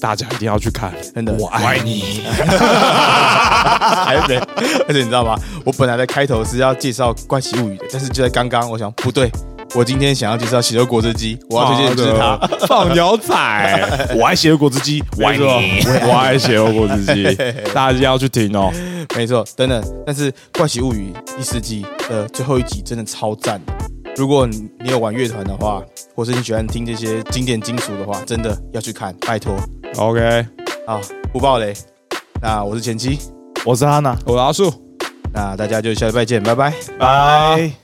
[0.00, 1.32] 大家一定要去看，真的。
[1.38, 2.22] 我爱你。
[4.04, 4.38] 还有对，
[4.88, 5.38] 而且你知道吗？
[5.64, 9.30] 我本来的开头是要介绍《怪奇物语》的，但是就在刚刚，我想不对，
[9.74, 12.36] 我今天想要介绍《喜肉果汁机》，我要推荐的就是它。
[12.66, 13.34] 放牛仔，
[14.18, 15.38] 我爱血肉果汁机，我爱。
[15.38, 17.24] 我爱血肉果汁机，
[17.72, 18.72] 大家一定要去听哦。
[19.14, 23.72] 没错，等等，但是《怪奇物语》第四季的最后一集真的超赞的。
[24.16, 25.80] 如果你有玩乐团的话，
[26.16, 29.56] 或是你喜欢听这些经典金属的话，真的要去看，拜托
[29.96, 30.46] OK，
[30.86, 31.00] 好！
[31.32, 31.72] 不爆雷。
[32.42, 33.18] 那我是前妻，
[33.64, 34.72] 我是哈娜，我是阿树。
[35.32, 36.74] 那大家就下礼拜见，拜拜。
[36.98, 37.79] 拜。